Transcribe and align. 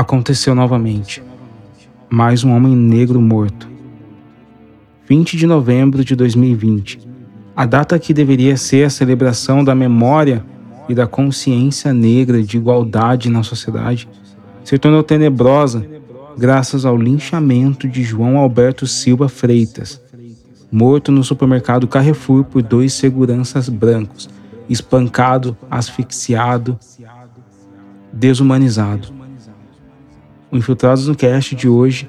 Aconteceu 0.00 0.54
novamente. 0.54 1.22
Mais 2.08 2.42
um 2.42 2.56
homem 2.56 2.74
negro 2.74 3.20
morto. 3.20 3.68
20 5.06 5.36
de 5.36 5.46
novembro 5.46 6.02
de 6.02 6.16
2020. 6.16 7.06
A 7.54 7.66
data 7.66 7.98
que 7.98 8.14
deveria 8.14 8.56
ser 8.56 8.84
a 8.84 8.88
celebração 8.88 9.62
da 9.62 9.74
memória 9.74 10.42
e 10.88 10.94
da 10.94 11.06
consciência 11.06 11.92
negra 11.92 12.42
de 12.42 12.56
igualdade 12.56 13.28
na 13.28 13.42
sociedade 13.42 14.08
se 14.64 14.78
tornou 14.78 15.02
tenebrosa 15.02 15.86
graças 16.34 16.86
ao 16.86 16.96
linchamento 16.96 17.86
de 17.86 18.02
João 18.02 18.38
Alberto 18.38 18.86
Silva 18.86 19.28
Freitas, 19.28 20.00
morto 20.72 21.12
no 21.12 21.22
supermercado 21.22 21.86
Carrefour 21.86 22.44
por 22.44 22.62
dois 22.62 22.94
seguranças 22.94 23.68
brancos, 23.68 24.30
espancado, 24.66 25.54
asfixiado, 25.70 26.78
desumanizado. 28.10 29.19
O 30.52 30.56
Infiltrados 30.56 31.06
no 31.06 31.14
Cast 31.14 31.54
de 31.54 31.68
hoje 31.68 32.08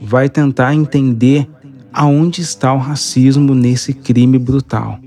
vai 0.00 0.28
tentar 0.28 0.74
entender 0.74 1.48
aonde 1.92 2.40
está 2.40 2.72
o 2.72 2.78
racismo 2.78 3.54
nesse 3.54 3.92
crime 3.92 4.38
brutal. 4.38 5.00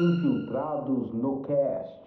Infiltrados 0.00 1.12
no 1.12 1.42
Cast. 1.46 2.00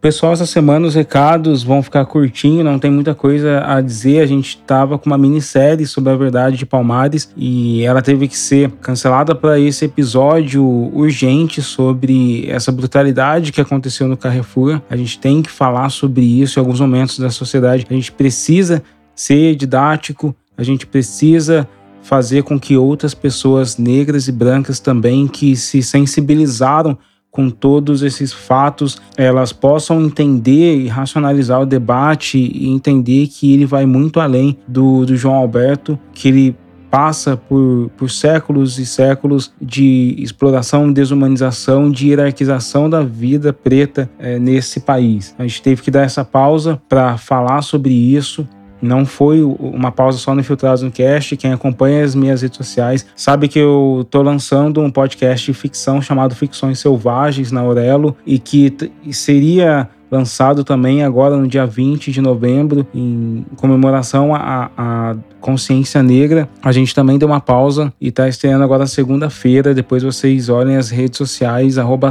Pessoal, 0.00 0.32
essa 0.32 0.46
semana 0.46 0.86
os 0.86 0.94
recados 0.94 1.62
vão 1.62 1.82
ficar 1.82 2.06
curtinho, 2.06 2.64
não 2.64 2.78
tem 2.78 2.90
muita 2.90 3.14
coisa 3.14 3.62
a 3.66 3.80
dizer. 3.80 4.20
A 4.20 4.26
gente 4.26 4.50
estava 4.50 4.98
com 4.98 5.06
uma 5.06 5.18
minissérie 5.18 5.86
sobre 5.86 6.12
a 6.12 6.16
verdade 6.16 6.56
de 6.56 6.64
Palmares 6.64 7.30
e 7.36 7.82
ela 7.82 8.00
teve 8.00 8.28
que 8.28 8.36
ser 8.36 8.70
cancelada 8.80 9.34
para 9.34 9.58
esse 9.58 9.84
episódio 9.84 10.64
urgente 10.64 11.60
sobre 11.60 12.48
essa 12.48 12.70
brutalidade 12.70 13.52
que 13.52 13.60
aconteceu 13.60 14.06
no 14.06 14.16
Carrefour. 14.16 14.80
A 14.88 14.96
gente 14.96 15.18
tem 15.18 15.42
que 15.42 15.50
falar 15.50 15.90
sobre 15.90 16.24
isso 16.24 16.58
em 16.58 16.60
alguns 16.60 16.80
momentos 16.80 17.18
da 17.18 17.30
sociedade. 17.30 17.86
A 17.90 17.94
gente 17.94 18.12
precisa 18.12 18.82
ser 19.14 19.54
didático, 19.56 20.34
a 20.56 20.62
gente 20.62 20.86
precisa 20.86 21.68
fazer 22.06 22.44
com 22.44 22.58
que 22.58 22.76
outras 22.76 23.14
pessoas 23.14 23.76
negras 23.76 24.28
e 24.28 24.32
brancas 24.32 24.78
também 24.78 25.26
que 25.26 25.56
se 25.56 25.82
sensibilizaram 25.82 26.96
com 27.32 27.50
todos 27.50 28.02
esses 28.02 28.32
fatos, 28.32 28.98
elas 29.16 29.52
possam 29.52 30.00
entender 30.00 30.78
e 30.78 30.86
racionalizar 30.86 31.60
o 31.60 31.66
debate 31.66 32.38
e 32.38 32.68
entender 32.68 33.26
que 33.26 33.52
ele 33.52 33.66
vai 33.66 33.84
muito 33.84 34.20
além 34.20 34.56
do, 34.66 35.04
do 35.04 35.16
João 35.16 35.34
Alberto, 35.34 35.98
que 36.14 36.28
ele 36.28 36.56
passa 36.90 37.36
por, 37.36 37.90
por 37.96 38.10
séculos 38.10 38.78
e 38.78 38.86
séculos 38.86 39.52
de 39.60 40.14
exploração, 40.18 40.90
desumanização, 40.90 41.90
de 41.90 42.08
hierarquização 42.08 42.88
da 42.88 43.02
vida 43.02 43.52
preta 43.52 44.08
é, 44.18 44.38
nesse 44.38 44.80
país. 44.80 45.34
A 45.38 45.42
gente 45.42 45.60
teve 45.60 45.82
que 45.82 45.90
dar 45.90 46.02
essa 46.02 46.24
pausa 46.24 46.80
para 46.88 47.18
falar 47.18 47.60
sobre 47.62 47.92
isso 47.92 48.48
não 48.80 49.06
foi 49.06 49.42
uma 49.42 49.90
pausa 49.90 50.18
só 50.18 50.34
no 50.34 50.40
Infiltrados 50.40 50.82
no 50.82 50.90
Cast. 50.90 51.36
Quem 51.36 51.52
acompanha 51.52 52.04
as 52.04 52.14
minhas 52.14 52.42
redes 52.42 52.56
sociais 52.56 53.06
sabe 53.14 53.48
que 53.48 53.58
eu 53.58 54.00
estou 54.02 54.22
lançando 54.22 54.80
um 54.80 54.90
podcast 54.90 55.50
de 55.50 55.58
ficção 55.58 56.00
chamado 56.00 56.34
Ficções 56.34 56.78
Selvagens 56.78 57.50
na 57.50 57.60
Aurelo 57.60 58.16
e 58.26 58.38
que 58.38 58.72
seria 59.10 59.88
lançado 60.10 60.62
também 60.62 61.02
agora 61.02 61.36
no 61.36 61.48
dia 61.48 61.66
20 61.66 62.12
de 62.12 62.20
novembro, 62.20 62.86
em 62.94 63.44
comemoração 63.56 64.34
à, 64.34 64.70
à 64.76 65.16
consciência 65.40 66.02
negra. 66.02 66.48
A 66.62 66.70
gente 66.72 66.94
também 66.94 67.18
deu 67.18 67.28
uma 67.28 67.40
pausa 67.40 67.92
e 68.00 68.08
está 68.08 68.28
estreando 68.28 68.62
agora 68.62 68.86
segunda-feira. 68.86 69.74
Depois 69.74 70.02
vocês 70.02 70.48
olhem 70.48 70.76
as 70.76 70.90
redes 70.90 71.18
sociais, 71.18 71.78
arroba 71.78 72.10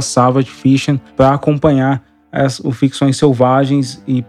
para 1.16 1.34
acompanhar 1.34 2.02
as, 2.30 2.60
o 2.60 2.70
Ficções 2.70 3.16
Selvagens 3.16 4.02
e 4.06 4.24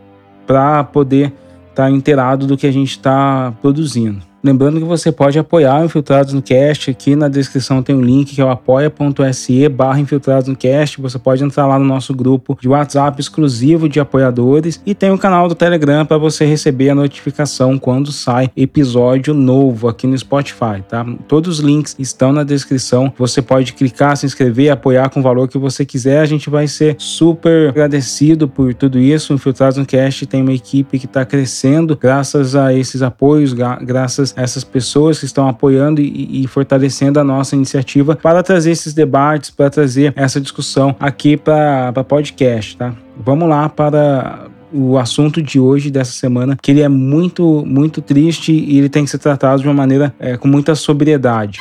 para 0.46 0.84
poder 0.84 1.34
tá 1.78 1.92
inteirado 1.92 2.48
do 2.48 2.58
que 2.58 2.66
a 2.66 2.72
gente 2.72 2.90
está 2.90 3.54
produzindo. 3.62 4.27
Lembrando 4.44 4.80
que 4.80 4.86
você 4.86 5.12
pode 5.12 5.40
apoiar 5.40 5.82
o 5.82 5.86
Infiltrados 5.86 6.32
no 6.32 6.42
Cast. 6.42 6.92
Aqui 6.92 7.16
na 7.16 7.28
descrição 7.28 7.82
tem 7.82 7.96
um 7.96 8.02
link 8.02 8.36
que 8.36 8.42
é 8.42 8.46
o 8.46 8.50
apoia.se 8.50 9.68
barra 9.68 10.00
Infiltrados 10.00 10.48
no 10.48 10.56
Cast. 10.56 11.02
Você 11.02 11.18
pode 11.18 11.44
entrar 11.44 11.66
lá 11.66 11.80
no 11.80 11.86
nosso 11.86 12.14
grupo 12.14 12.58
de 12.62 12.70
WhatsApp 12.70 13.20
exclusivo 13.20 13.90
de 13.90 14.00
apoiadores. 14.00 14.80
E 14.86 14.94
tem 14.94 15.10
o 15.10 15.16
um 15.16 15.18
canal 15.18 15.48
do 15.48 15.56
Telegram 15.56 16.06
para 16.06 16.18
você 16.18 16.46
receber 16.46 16.92
a 16.92 16.96
notificação 16.96 17.80
quando 17.80 18.12
sai 18.12 18.52
episódio 18.56 19.34
novo 19.34 19.88
aqui 19.88 20.06
no 20.06 20.18
Spotify, 20.18 20.84
tá? 20.88 21.04
Todos 21.28 21.58
os 21.58 21.66
links 21.66 21.96
estão 21.98 22.32
na 22.32 22.44
descrição. 22.44 23.12
Você 23.18 23.42
pode 23.42 23.74
clicar, 23.74 24.16
se 24.16 24.26
inscrever, 24.28 24.72
apoiar 24.72 25.10
com 25.10 25.20
o 25.20 25.24
valor 25.24 25.48
que 25.48 25.58
você 25.58 25.84
quiser. 25.84 26.20
A 26.20 26.26
gente 26.26 26.48
vai 26.50 26.68
ser 26.68 26.96
super 27.00 27.70
agradecido 27.70 28.48
por 28.48 28.74
tudo 28.76 29.00
isso. 29.00 29.34
O 29.34 29.36
Infiltrados 29.36 29.78
no 29.78 29.86
Cast 29.86 30.28
tem 30.28 30.44
uma 30.44 30.54
equipe 30.54 31.00
que 31.00 31.06
está 31.08 31.26
crescendo 31.26 31.98
graças 31.98 32.56
a 32.56 32.72
esses 32.72 33.02
apoios, 33.02 33.52
graças 33.54 34.28
essas 34.38 34.64
pessoas 34.64 35.20
que 35.20 35.26
estão 35.26 35.50
apoiando 35.50 36.00
e, 36.00 36.44
e 36.44 36.48
fortalecendo 36.48 37.20
a 37.20 37.24
nossa 37.24 37.56
iniciativa 37.56 38.16
para 38.16 38.44
trazer 38.44 38.72
esses 38.72 38.94
debates, 38.94 39.50
para 39.50 39.70
trazer 39.70 40.14
essa 40.16 40.40
discussão 40.40 40.96
aqui 41.00 41.36
para 41.36 41.92
podcast, 42.08 42.78
tá? 42.78 42.94
Vamos 43.18 43.50
lá 43.50 43.68
para 43.68 44.48
o 44.72 44.98
assunto 44.98 45.42
de 45.42 45.60
hoje, 45.60 45.90
dessa 45.90 46.12
semana, 46.12 46.58
que 46.62 46.72
ele 46.72 46.82
é 46.82 46.90
muito, 46.90 47.66
muito 47.66 48.02
triste 48.02 48.52
e 48.52 48.78
ele 48.78 48.90
tem 48.90 49.04
que 49.04 49.10
ser 49.10 49.18
tratado 49.18 49.62
de 49.62 49.68
uma 49.68 49.74
maneira 49.74 50.14
é, 50.20 50.38
com 50.38 50.48
muita 50.48 50.76
sobriedade. 50.76 51.58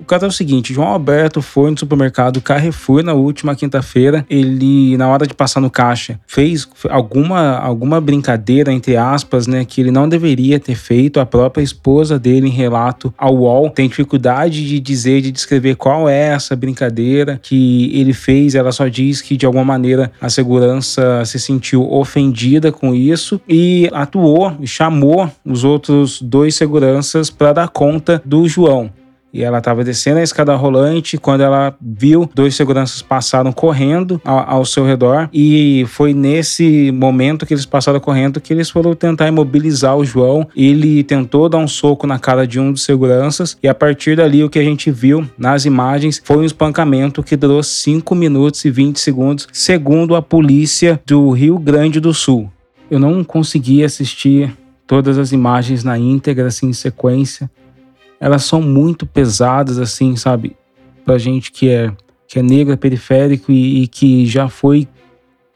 O 0.00 0.04
caso 0.04 0.24
é 0.24 0.28
o 0.28 0.32
seguinte: 0.32 0.72
João 0.72 0.88
Alberto 0.88 1.42
foi 1.42 1.70
no 1.70 1.78
supermercado 1.78 2.40
Carrefour 2.40 3.02
na 3.02 3.14
última 3.14 3.54
quinta-feira. 3.54 4.24
Ele, 4.30 4.96
na 4.96 5.08
hora 5.08 5.26
de 5.26 5.34
passar 5.34 5.60
no 5.60 5.70
caixa, 5.70 6.20
fez 6.26 6.68
alguma, 6.88 7.58
alguma 7.58 8.00
brincadeira, 8.00 8.72
entre 8.72 8.96
aspas, 8.96 9.46
né, 9.46 9.64
que 9.64 9.80
ele 9.80 9.90
não 9.90 10.08
deveria 10.08 10.60
ter 10.60 10.76
feito. 10.76 11.18
A 11.20 11.26
própria 11.26 11.62
esposa 11.62 12.18
dele, 12.18 12.46
em 12.46 12.52
relato 12.52 13.12
ao 13.18 13.34
UOL, 13.34 13.70
tem 13.70 13.88
dificuldade 13.88 14.66
de 14.66 14.78
dizer, 14.78 15.20
de 15.20 15.32
descrever 15.32 15.74
qual 15.74 16.08
é 16.08 16.28
essa 16.28 16.54
brincadeira 16.54 17.40
que 17.42 17.90
ele 17.98 18.12
fez. 18.12 18.54
Ela 18.54 18.72
só 18.72 18.86
diz 18.86 19.20
que, 19.20 19.36
de 19.36 19.46
alguma 19.46 19.64
maneira, 19.64 20.12
a 20.20 20.30
segurança 20.30 21.24
se 21.24 21.38
sentiu 21.40 21.90
ofendida 21.92 22.70
com 22.70 22.94
isso 22.94 23.40
e 23.48 23.88
atuou, 23.92 24.56
chamou 24.64 25.30
os 25.44 25.64
outros 25.64 26.22
dois 26.22 26.54
seguranças 26.54 27.30
para 27.30 27.52
dar 27.52 27.68
conta 27.68 28.22
do 28.24 28.48
João 28.48 28.90
e 29.38 29.44
ela 29.44 29.58
estava 29.58 29.84
descendo 29.84 30.18
a 30.18 30.22
escada 30.22 30.56
rolante 30.56 31.16
quando 31.16 31.42
ela 31.42 31.72
viu 31.80 32.28
dois 32.34 32.56
seguranças 32.56 33.00
passaram 33.00 33.52
correndo 33.52 34.20
ao, 34.24 34.50
ao, 34.56 34.64
seu 34.64 34.84
redor 34.84 35.30
e 35.32 35.84
foi 35.86 36.12
nesse 36.12 36.90
momento 36.90 37.46
que 37.46 37.54
eles 37.54 37.64
passaram 37.64 38.00
correndo 38.00 38.40
que 38.40 38.52
eles 38.52 38.68
foram 38.68 38.96
tentar 38.96 39.28
imobilizar 39.28 39.96
o 39.96 40.04
João. 40.04 40.48
Ele 40.56 41.04
tentou 41.04 41.48
dar 41.48 41.58
um 41.58 41.68
soco 41.68 42.04
na 42.04 42.18
cara 42.18 42.48
de 42.48 42.58
um 42.58 42.72
dos 42.72 42.82
seguranças 42.82 43.56
e 43.62 43.68
a 43.68 43.74
partir 43.74 44.16
dali 44.16 44.42
o 44.42 44.50
que 44.50 44.58
a 44.58 44.64
gente 44.64 44.90
viu 44.90 45.24
nas 45.38 45.64
imagens 45.64 46.20
foi 46.24 46.38
um 46.38 46.44
espancamento 46.44 47.22
que 47.22 47.36
durou 47.36 47.62
5 47.62 48.12
minutos 48.16 48.64
e 48.64 48.70
20 48.72 48.98
segundos, 48.98 49.46
segundo 49.52 50.16
a 50.16 50.22
polícia 50.22 51.00
do 51.06 51.30
Rio 51.30 51.60
Grande 51.60 52.00
do 52.00 52.12
Sul. 52.12 52.50
Eu 52.90 52.98
não 52.98 53.22
consegui 53.22 53.84
assistir 53.84 54.52
todas 54.84 55.16
as 55.16 55.30
imagens 55.30 55.84
na 55.84 55.96
íntegra, 55.96 56.48
assim, 56.48 56.70
em 56.70 56.72
sequência 56.72 57.48
elas 58.20 58.44
são 58.44 58.60
muito 58.60 59.06
pesadas, 59.06 59.78
assim, 59.78 60.16
sabe? 60.16 60.56
Pra 61.04 61.18
gente 61.18 61.52
que 61.52 61.68
é, 61.68 61.92
que 62.26 62.38
é 62.38 62.42
negro, 62.42 62.72
é 62.72 62.76
periférico 62.76 63.52
e, 63.52 63.82
e 63.82 63.88
que 63.88 64.26
já 64.26 64.48
foi 64.48 64.88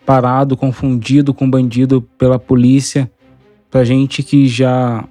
parado, 0.06 0.56
confundido 0.56 1.34
com 1.34 1.48
bandido 1.48 2.02
pela 2.16 2.38
polícia. 2.38 3.10
Pra 3.70 3.84
gente 3.84 4.22
que 4.22 4.46
já, 4.46 5.04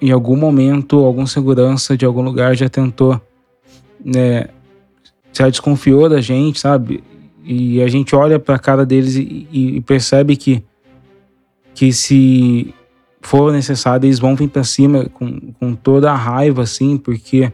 em 0.00 0.10
algum 0.10 0.36
momento, 0.36 1.04
algum 1.04 1.26
segurança 1.26 1.96
de 1.96 2.04
algum 2.04 2.22
lugar 2.22 2.56
já 2.56 2.68
tentou, 2.68 3.20
né? 4.04 4.46
Já 5.32 5.48
desconfiou 5.48 6.08
da 6.08 6.20
gente, 6.20 6.58
sabe? 6.58 7.04
E 7.44 7.80
a 7.82 7.88
gente 7.88 8.16
olha 8.16 8.38
pra 8.38 8.58
cara 8.58 8.84
deles 8.84 9.14
e, 9.14 9.46
e 9.52 9.80
percebe 9.82 10.34
que, 10.36 10.64
que 11.74 11.92
se 11.92 12.74
for 13.26 13.52
necessário, 13.52 14.06
eles 14.06 14.20
vão 14.20 14.36
vir 14.36 14.48
para 14.48 14.62
cima 14.62 15.06
com, 15.12 15.52
com 15.58 15.74
toda 15.74 16.12
a 16.12 16.14
raiva, 16.14 16.62
assim, 16.62 16.96
porque 16.96 17.52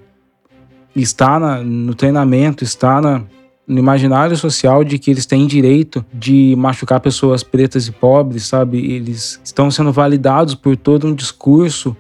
está 0.95 1.41
na, 1.41 1.63
no 1.63 1.95
treinamento, 1.95 2.63
está 2.63 3.01
na, 3.01 3.23
no 3.67 3.79
imaginário 3.79 4.37
social 4.37 4.85
de 4.85 4.99
que 4.99 5.11
eles 5.11 5.25
têm 5.25 5.47
direito 5.47 6.05
de 6.13 6.55
machucar 6.59 7.01
pessoas 7.01 7.43
pretas 7.43 7.89
e 7.89 7.93
pobres, 7.93 8.47
sabe? 8.47 8.79
Eles 8.93 9.41
estão 9.43 9.71
sendo 9.71 9.91
validados 9.91 10.55
por 10.55 10.77
todo 10.77 11.07
um 11.07 11.15
discurso 11.15 11.97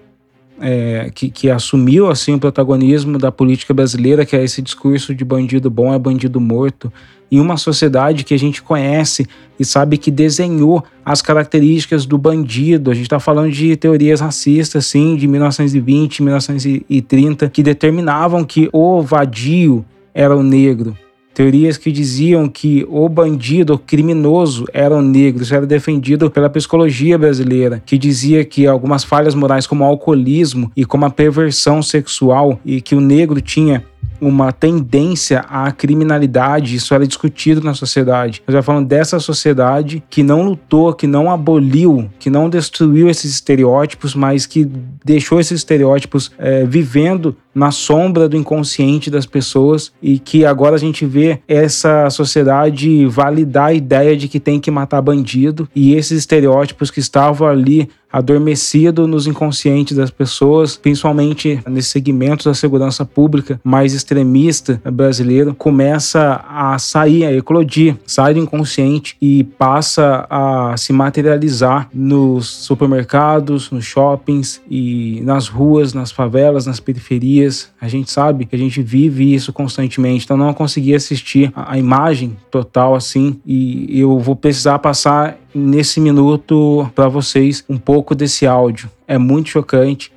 é, 0.64 1.10
que, 1.12 1.28
que, 1.28 1.50
assumiu 1.50 2.08
assim 2.08 2.34
o 2.34 2.38
protagonismo 2.38 3.18
da 3.18 3.32
política 3.32 3.74
brasileira, 3.74 4.24
que 4.24 4.36
é 4.36 4.44
esse 4.44 4.62
discurso 4.62 5.12
de 5.12 5.24
bandido 5.24 5.68
bom 5.68 5.92
é 5.92 5.98
bandido 5.98 6.40
morto, 6.40 6.92
em 7.30 7.40
uma 7.40 7.56
sociedade 7.56 8.22
que 8.22 8.32
a 8.32 8.38
gente 8.38 8.62
conhece 8.62 9.26
e 9.58 9.64
sabe 9.64 9.98
que 9.98 10.10
desenhou 10.10 10.84
as 11.04 11.20
características 11.20 12.06
do 12.06 12.16
bandido. 12.16 12.90
A 12.90 12.94
gente 12.94 13.04
está 13.04 13.18
falando 13.18 13.50
de 13.50 13.74
teorias 13.74 14.20
racistas, 14.20 14.86
sim, 14.86 15.16
de 15.16 15.26
1920, 15.26 16.22
1930, 16.22 17.50
que 17.50 17.62
determinavam 17.62 18.44
que 18.44 18.68
o 18.72 19.02
vadio 19.02 19.84
era 20.14 20.36
o 20.36 20.42
negro, 20.42 20.96
Teorias 21.34 21.76
que 21.76 21.90
diziam 21.90 22.48
que 22.48 22.84
o 22.88 23.08
bandido, 23.08 23.74
o 23.74 23.78
criminoso, 23.78 24.66
negro. 25.02 25.42
Isso 25.42 25.54
era 25.54 25.66
defendido 25.66 26.30
pela 26.30 26.50
psicologia 26.50 27.16
brasileira, 27.18 27.82
que 27.84 27.96
dizia 27.96 28.44
que 28.44 28.66
algumas 28.66 29.04
falhas 29.04 29.34
morais, 29.34 29.66
como 29.66 29.84
o 29.84 29.86
alcoolismo 29.86 30.70
e 30.76 30.84
como 30.84 31.04
a 31.04 31.10
perversão 31.10 31.82
sexual, 31.82 32.60
e 32.64 32.80
que 32.80 32.94
o 32.94 33.00
negro 33.00 33.40
tinha 33.40 33.84
uma 34.22 34.52
tendência 34.52 35.40
à 35.48 35.72
criminalidade, 35.72 36.76
isso 36.76 36.94
era 36.94 37.04
discutido 37.04 37.60
na 37.60 37.74
sociedade. 37.74 38.40
Nós 38.46 38.54
já 38.54 38.62
falando 38.62 38.86
dessa 38.86 39.18
sociedade 39.18 40.00
que 40.08 40.22
não 40.22 40.44
lutou, 40.44 40.94
que 40.94 41.08
não 41.08 41.28
aboliu, 41.28 42.08
que 42.20 42.30
não 42.30 42.48
destruiu 42.48 43.10
esses 43.10 43.32
estereótipos, 43.32 44.14
mas 44.14 44.46
que 44.46 44.64
deixou 45.04 45.40
esses 45.40 45.58
estereótipos 45.58 46.30
é, 46.38 46.64
vivendo 46.64 47.36
na 47.52 47.70
sombra 47.70 48.28
do 48.28 48.36
inconsciente 48.36 49.10
das 49.10 49.26
pessoas 49.26 49.92
e 50.00 50.18
que 50.18 50.44
agora 50.44 50.76
a 50.76 50.78
gente 50.78 51.04
vê 51.04 51.40
essa 51.46 52.08
sociedade 52.08 53.04
validar 53.06 53.66
a 53.66 53.74
ideia 53.74 54.16
de 54.16 54.28
que 54.28 54.40
tem 54.40 54.58
que 54.58 54.70
matar 54.70 55.02
bandido 55.02 55.68
e 55.74 55.94
esses 55.94 56.18
estereótipos 56.18 56.90
que 56.90 57.00
estavam 57.00 57.46
ali 57.46 57.90
adormecido 58.12 59.06
nos 59.06 59.26
inconscientes 59.26 59.96
das 59.96 60.10
pessoas, 60.10 60.76
principalmente 60.76 61.60
nesse 61.66 61.88
segmento 61.88 62.44
da 62.44 62.54
segurança 62.54 63.04
pública 63.04 63.60
mais 63.64 63.94
extremista 63.94 64.80
brasileiro, 64.92 65.54
começa 65.54 66.44
a 66.48 66.78
sair, 66.78 67.24
a 67.24 67.32
eclodir, 67.32 67.96
sai 68.06 68.34
do 68.34 68.40
inconsciente 68.40 69.16
e 69.20 69.44
passa 69.44 70.26
a 70.28 70.76
se 70.76 70.92
materializar 70.92 71.88
nos 71.92 72.48
supermercados, 72.48 73.70
nos 73.70 73.84
shoppings 73.84 74.60
e 74.70 75.20
nas 75.22 75.48
ruas, 75.48 75.94
nas 75.94 76.10
favelas, 76.12 76.66
nas 76.66 76.80
periferias. 76.80 77.70
A 77.80 77.88
gente 77.88 78.10
sabe 78.10 78.44
que 78.44 78.54
a 78.54 78.58
gente 78.58 78.82
vive 78.82 79.32
isso 79.32 79.52
constantemente, 79.52 80.24
então 80.24 80.36
não 80.36 80.52
consegui 80.52 80.94
assistir 80.94 81.52
a 81.54 81.78
imagem 81.78 82.36
total 82.50 82.94
assim 82.94 83.40
e 83.46 84.00
eu 84.00 84.18
vou 84.18 84.36
precisar 84.36 84.78
passar 84.78 85.38
nesse 85.54 86.00
minuto 86.00 86.90
para 86.94 87.08
vocês 87.08 87.64
um 87.68 87.78
pouco 87.78 88.14
desse 88.14 88.46
áudio. 88.46 88.90
É 89.06 89.18
muito 89.18 89.50
chocante, 89.50 90.12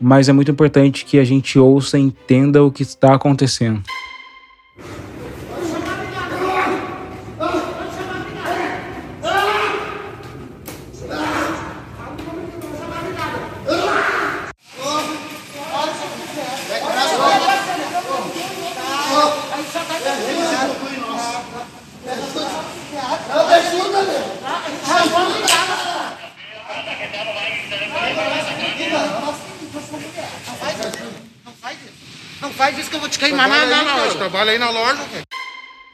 mas 0.00 0.28
é 0.28 0.32
muito 0.32 0.50
importante 0.50 1.04
que 1.04 1.18
a 1.18 1.24
gente 1.24 1.58
ouça 1.58 1.98
e 1.98 2.02
entenda 2.02 2.62
o 2.62 2.70
que 2.70 2.82
está 2.82 3.14
acontecendo. 3.14 3.82
Trabalha 34.16 34.52
aí 34.52 34.58
na 34.58 34.70
loja, 34.70 34.98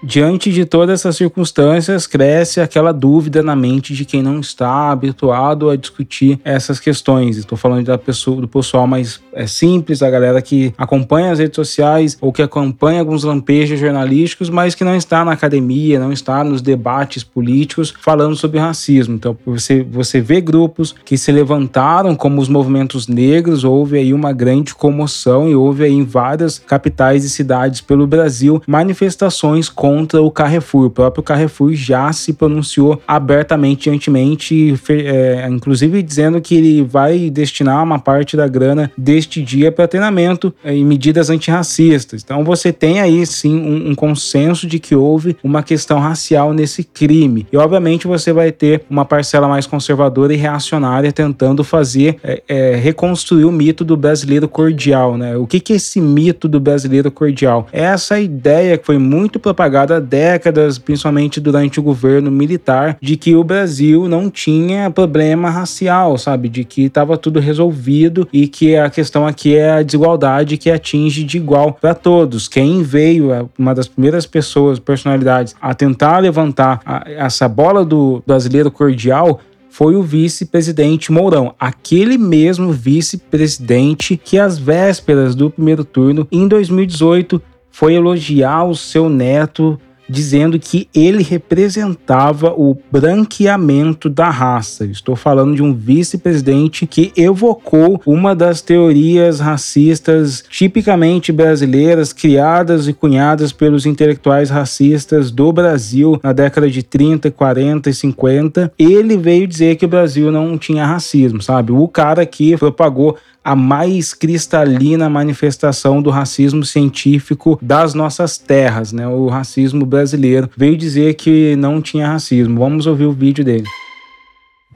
Diante 0.07 0.53
de 0.53 0.67
todas 0.67 1.01
essas 1.01 1.17
circunstâncias, 1.17 2.07
cresce 2.07 2.61
aquela 2.61 2.93
dúvida 2.93 3.43
na 3.43 3.57
mente 3.57 3.95
de 3.95 4.05
quem 4.05 4.23
não 4.23 4.39
está 4.39 4.91
habituado 4.91 5.71
a 5.71 5.77
discutir 5.77 6.39
essas 6.45 6.79
questões. 6.79 7.39
Estou 7.39 7.57
falando 7.57 7.87
da 7.87 7.97
pessoa, 7.97 8.39
do 8.43 8.47
pessoal 8.47 8.87
mais 8.87 9.19
é, 9.33 9.47
simples, 9.47 10.03
a 10.03 10.11
galera 10.11 10.43
que 10.43 10.75
acompanha 10.77 11.33
as 11.33 11.39
redes 11.39 11.57
sociais 11.57 12.19
ou 12.21 12.35
que 12.35 12.43
acompanha 12.43 13.01
alguns 13.01 13.25
lampejos 13.25 13.81
jornalísticos, 13.81 14.51
mas 14.51 14.75
que 14.75 14.85
não 14.85 14.95
está 14.95 15.25
na 15.25 15.33
academia, 15.33 15.99
não 15.99 16.13
está 16.13 16.45
nos 16.45 16.61
debates 16.61 17.25
políticos 17.25 17.95
falando 18.03 18.37
sobre 18.37 18.59
racismo. 18.59 19.15
Então, 19.15 19.35
você, 19.47 19.83
você 19.83 20.21
vê 20.21 20.39
grupos 20.39 20.95
que 21.03 21.17
se 21.17 21.33
levantaram 21.33 22.15
como 22.15 22.43
os 22.43 22.49
movimentos 22.51 23.09
negros, 23.09 23.65
houve 23.65 23.97
aí 23.97 24.13
uma 24.13 24.35
grande 24.35 24.75
comoção 24.75 25.49
e 25.49 25.57
houve 25.57 25.85
aí 25.85 25.93
em 25.93 26.05
várias 26.05 26.59
capitais 26.59 27.25
e 27.25 27.31
cidades 27.31 27.81
pelo 27.81 28.07
Brasil 28.07 28.63
manifestações 28.67 29.71
com 29.71 29.94
contra 29.95 30.21
o 30.21 30.31
Carrefour. 30.31 30.87
O 30.87 30.91
próprio 30.91 31.23
Carrefour 31.23 31.73
já 31.73 32.13
se 32.13 32.33
pronunciou 32.33 33.01
abertamente 33.07 33.89
antemente, 33.89 34.75
é, 34.89 35.47
inclusive 35.49 36.03
dizendo 36.03 36.41
que 36.41 36.57
ele 36.57 36.83
vai 36.83 37.31
destinar 37.31 37.83
uma 37.83 38.01
parte 38.01 38.37
da 38.37 38.49
grana 38.49 38.91
deste 38.99 39.41
dia 39.41 39.71
para 39.71 39.87
treinamento 39.87 40.53
é, 40.65 40.77
e 40.77 40.85
medidas 40.85 41.31
antirracistas. 41.31 42.23
Então 42.25 42.43
você 42.43 42.73
tem 42.73 43.01
aí 43.01 43.25
sim 43.25 43.57
um, 43.57 43.91
um, 43.91 43.95
consenso 43.95 44.67
de 44.67 44.81
que 44.81 44.97
houve 44.97 45.37
uma 45.45 45.63
questão 45.63 46.01
racial 46.01 46.53
nesse 46.53 46.83
crime. 46.83 47.47
E 47.53 47.57
obviamente 47.57 48.09
você 48.09 48.33
vai 48.33 48.51
ter 48.51 48.83
uma 48.91 49.05
parcela 49.05 49.47
mais 49.47 49.65
conservadora 49.65 50.35
e 50.35 50.37
reacionária 50.37 51.13
tentando 51.13 51.63
fazer 51.63 52.17
é, 52.25 52.43
é 52.49 52.75
reconstruir 52.75 53.45
o 53.45 53.53
mito 53.53 53.85
do 53.85 53.97
brasileiro 53.97 54.49
cordial. 54.49 55.17
Né? 55.17 55.37
O 55.37 55.47
que, 55.47 55.61
que 55.61 55.73
é 55.73 55.77
esse 55.77 56.01
mito 56.01 56.49
do 56.49 56.59
brasileiro 56.59 57.13
cordial? 57.13 57.69
É 57.73 57.83
essa 57.83 58.19
ideia 58.19 58.77
que 58.77 58.85
foi 58.85 58.99
muito 58.99 59.39
propagada 59.39 59.84
há 59.93 60.01
décadas, 60.01 60.79
principalmente 60.79 61.41
durante 61.41 61.79
o 61.79 61.83
governo 61.83 62.31
militar, 62.31 62.97
de 63.01 63.17
que 63.17 63.35
o 63.35 63.45
Brasil 63.45 64.09
não 64.09 64.31
tinha 64.31 64.91
problema 64.91 65.51
racial, 65.51 66.17
sabe? 66.19 66.49
De 66.49 66.65
que 66.65 66.85
estava 66.85 67.17
tudo 67.17 67.41
resolvido 67.41 68.29
e 68.33 68.47
que 68.47 68.77
a 68.77 68.91
questão 68.91 69.27
aqui 69.27 69.57
é 69.57 69.73
a 69.73 69.83
desigualdade 69.83 70.57
que 70.57 70.71
atinge 70.71 71.25
de 71.25 71.37
igual 71.37 71.73
para 71.73 71.95
todos. 71.95 72.49
Quem 72.49 72.83
veio, 72.83 73.33
é 73.33 73.45
uma 73.59 73.75
das 73.75 73.89
primeiras 73.89 74.27
pessoas, 74.27 74.79
personalidades, 74.79 75.55
a 75.61 75.75
tentar 75.75 76.19
levantar 76.19 76.81
a, 76.85 77.05
essa 77.07 77.49
bola 77.49 77.85
do 77.85 78.23
brasileiro 78.27 78.71
cordial 78.71 79.41
foi 79.75 79.97
o 79.97 80.03
vice-presidente 80.05 81.11
Mourão, 81.11 81.53
aquele 81.59 82.17
mesmo 82.17 82.71
vice-presidente 82.71 84.17
que 84.17 84.39
às 84.39 84.57
vésperas 84.57 85.35
do 85.35 85.51
primeiro 85.51 85.85
turno 85.85 86.29
em 86.31 86.47
2018 86.47 87.43
foi 87.75 87.95
elogiar 87.95 88.63
o 88.63 88.77
seu 88.77 89.09
neto 89.09 89.77
dizendo 90.09 90.59
que 90.61 90.89
ele 90.95 91.25
representava 91.25 92.53
o 92.57 92.77
branqueamento 92.91 94.09
da 94.09 94.31
raça. 94.31 94.85
Estou 94.85 95.17
falando 95.17 95.57
de 95.57 95.63
um 95.63 95.75
vice-presidente 95.75 96.87
que 96.87 97.13
evocou 97.17 98.01
uma 98.07 98.35
das 98.35 98.61
teorias 98.61 99.41
racistas 99.41 100.45
tipicamente 100.49 101.33
brasileiras, 101.33 102.13
criadas 102.13 102.87
e 102.87 102.93
cunhadas 102.93 103.53
pelos 103.53 103.87
intelectuais 103.87 104.51
racistas 104.51 105.33
do 105.33 105.53
Brasil 105.53 106.21
na 106.23 106.33
década 106.33 106.71
de 106.71 106.83
30, 106.83 107.31
40 107.31 107.91
e 107.91 107.95
50. 107.95 108.73
Ele 108.79 109.17
veio 109.17 109.49
dizer 109.49 109.77
que 109.77 109.85
o 109.85 109.89
Brasil 109.89 110.31
não 110.31 110.57
tinha 110.57 110.87
racismo, 110.87 111.43
sabe? 111.43 111.73
O 111.73 111.89
cara 111.89 112.25
que 112.25 112.57
propagou 112.57 113.17
a 113.45 113.55
mais 113.55 114.15
cristalina 114.15 115.09
manifestação 115.11 116.01
do 116.01 116.09
racismo 116.09 116.65
científico 116.65 117.59
das 117.61 117.93
nossas 117.93 118.39
terras, 118.39 118.91
né? 118.91 119.07
O 119.07 119.29
racismo 119.29 119.85
brasileiro. 119.85 120.51
Veio 120.57 120.77
dizer 120.77 121.15
que 121.15 121.55
não 121.57 121.83
tinha 121.83 122.09
racismo. 122.09 122.59
Vamos 122.59 122.87
ouvir 122.87 123.05
o 123.05 123.13
vídeo 123.13 123.45
dele. 123.45 123.67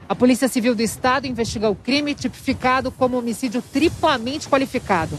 A 0.07 0.15
Polícia 0.15 0.49
Civil 0.49 0.75
do 0.75 0.83
Estado 0.83 1.27
investiga 1.27 1.69
o 1.69 1.75
crime 1.75 2.15
tipificado 2.15 2.91
como 2.91 3.19
homicídio 3.19 3.63
triplamente 3.73 4.49
qualificado. 4.49 5.19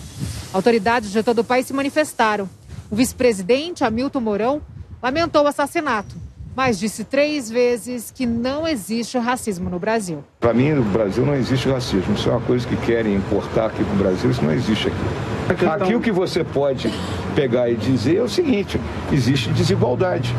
Autoridades 0.53 1.11
de 1.11 1.23
todo 1.23 1.39
o 1.39 1.43
país 1.43 1.65
se 1.65 1.73
manifestaram. 1.73 2.49
O 2.89 2.95
vice-presidente, 2.95 3.83
Hamilton 3.83 4.19
Mourão, 4.19 4.61
lamentou 5.01 5.43
o 5.43 5.47
assassinato 5.47 6.28
mas 6.59 6.77
disse 6.77 7.05
três 7.05 7.49
vezes 7.49 8.11
que 8.11 8.25
não 8.25 8.67
existe 8.67 9.17
racismo 9.17 9.69
no 9.69 9.79
Brasil. 9.79 10.21
Para 10.41 10.53
mim, 10.53 10.71
no 10.71 10.83
Brasil 10.83 11.25
não 11.25 11.33
existe 11.33 11.69
racismo. 11.69 12.13
Isso 12.13 12.27
é 12.27 12.33
uma 12.33 12.41
coisa 12.41 12.67
que 12.67 12.75
querem 12.75 13.15
importar 13.15 13.67
aqui 13.67 13.81
para 13.81 13.93
o 13.93 13.97
Brasil, 13.97 14.29
isso 14.29 14.43
não 14.43 14.51
existe 14.51 14.89
aqui. 14.89 15.65
Aqui 15.65 15.95
o 15.95 16.01
que 16.01 16.11
você 16.11 16.43
pode 16.43 16.93
pegar 17.33 17.69
e 17.69 17.77
dizer 17.77 18.17
é 18.17 18.21
o 18.21 18.27
seguinte: 18.27 18.77
existe 19.09 19.49
desigualdade. 19.51 20.35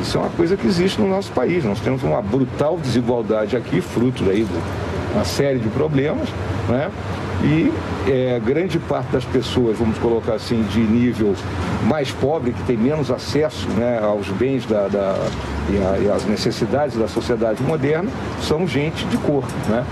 Isso 0.00 0.16
é 0.16 0.20
uma 0.20 0.30
coisa 0.30 0.56
que 0.56 0.64
existe 0.64 1.00
no 1.00 1.08
nosso 1.08 1.32
país. 1.32 1.64
Nós 1.64 1.80
temos 1.80 2.04
uma 2.04 2.22
brutal 2.22 2.78
desigualdade 2.78 3.56
aqui, 3.56 3.80
fruto 3.80 4.22
daí 4.22 4.44
de 4.44 5.12
uma 5.12 5.24
série 5.24 5.58
de 5.58 5.68
problemas, 5.70 6.28
né? 6.68 6.88
E 7.42 7.72
é, 8.08 8.40
grande 8.44 8.78
parte 8.78 9.12
das 9.12 9.24
pessoas, 9.24 9.78
vamos 9.78 9.98
colocar 9.98 10.34
assim, 10.34 10.62
de 10.64 10.80
nível 10.80 11.34
mais 11.84 12.10
pobre, 12.10 12.52
que 12.52 12.62
tem 12.64 12.76
menos 12.76 13.10
acesso 13.10 13.68
né, 13.70 14.00
aos 14.02 14.28
bens 14.28 14.64
da, 14.66 14.88
da 14.88 15.16
e, 15.68 16.04
e 16.04 16.10
às 16.10 16.24
necessidades 16.24 16.96
da 16.96 17.08
sociedade 17.08 17.62
moderna, 17.62 18.10
são 18.40 18.66
gente 18.66 19.04
de 19.06 19.16
cor. 19.18 19.44
Né? 19.68 19.84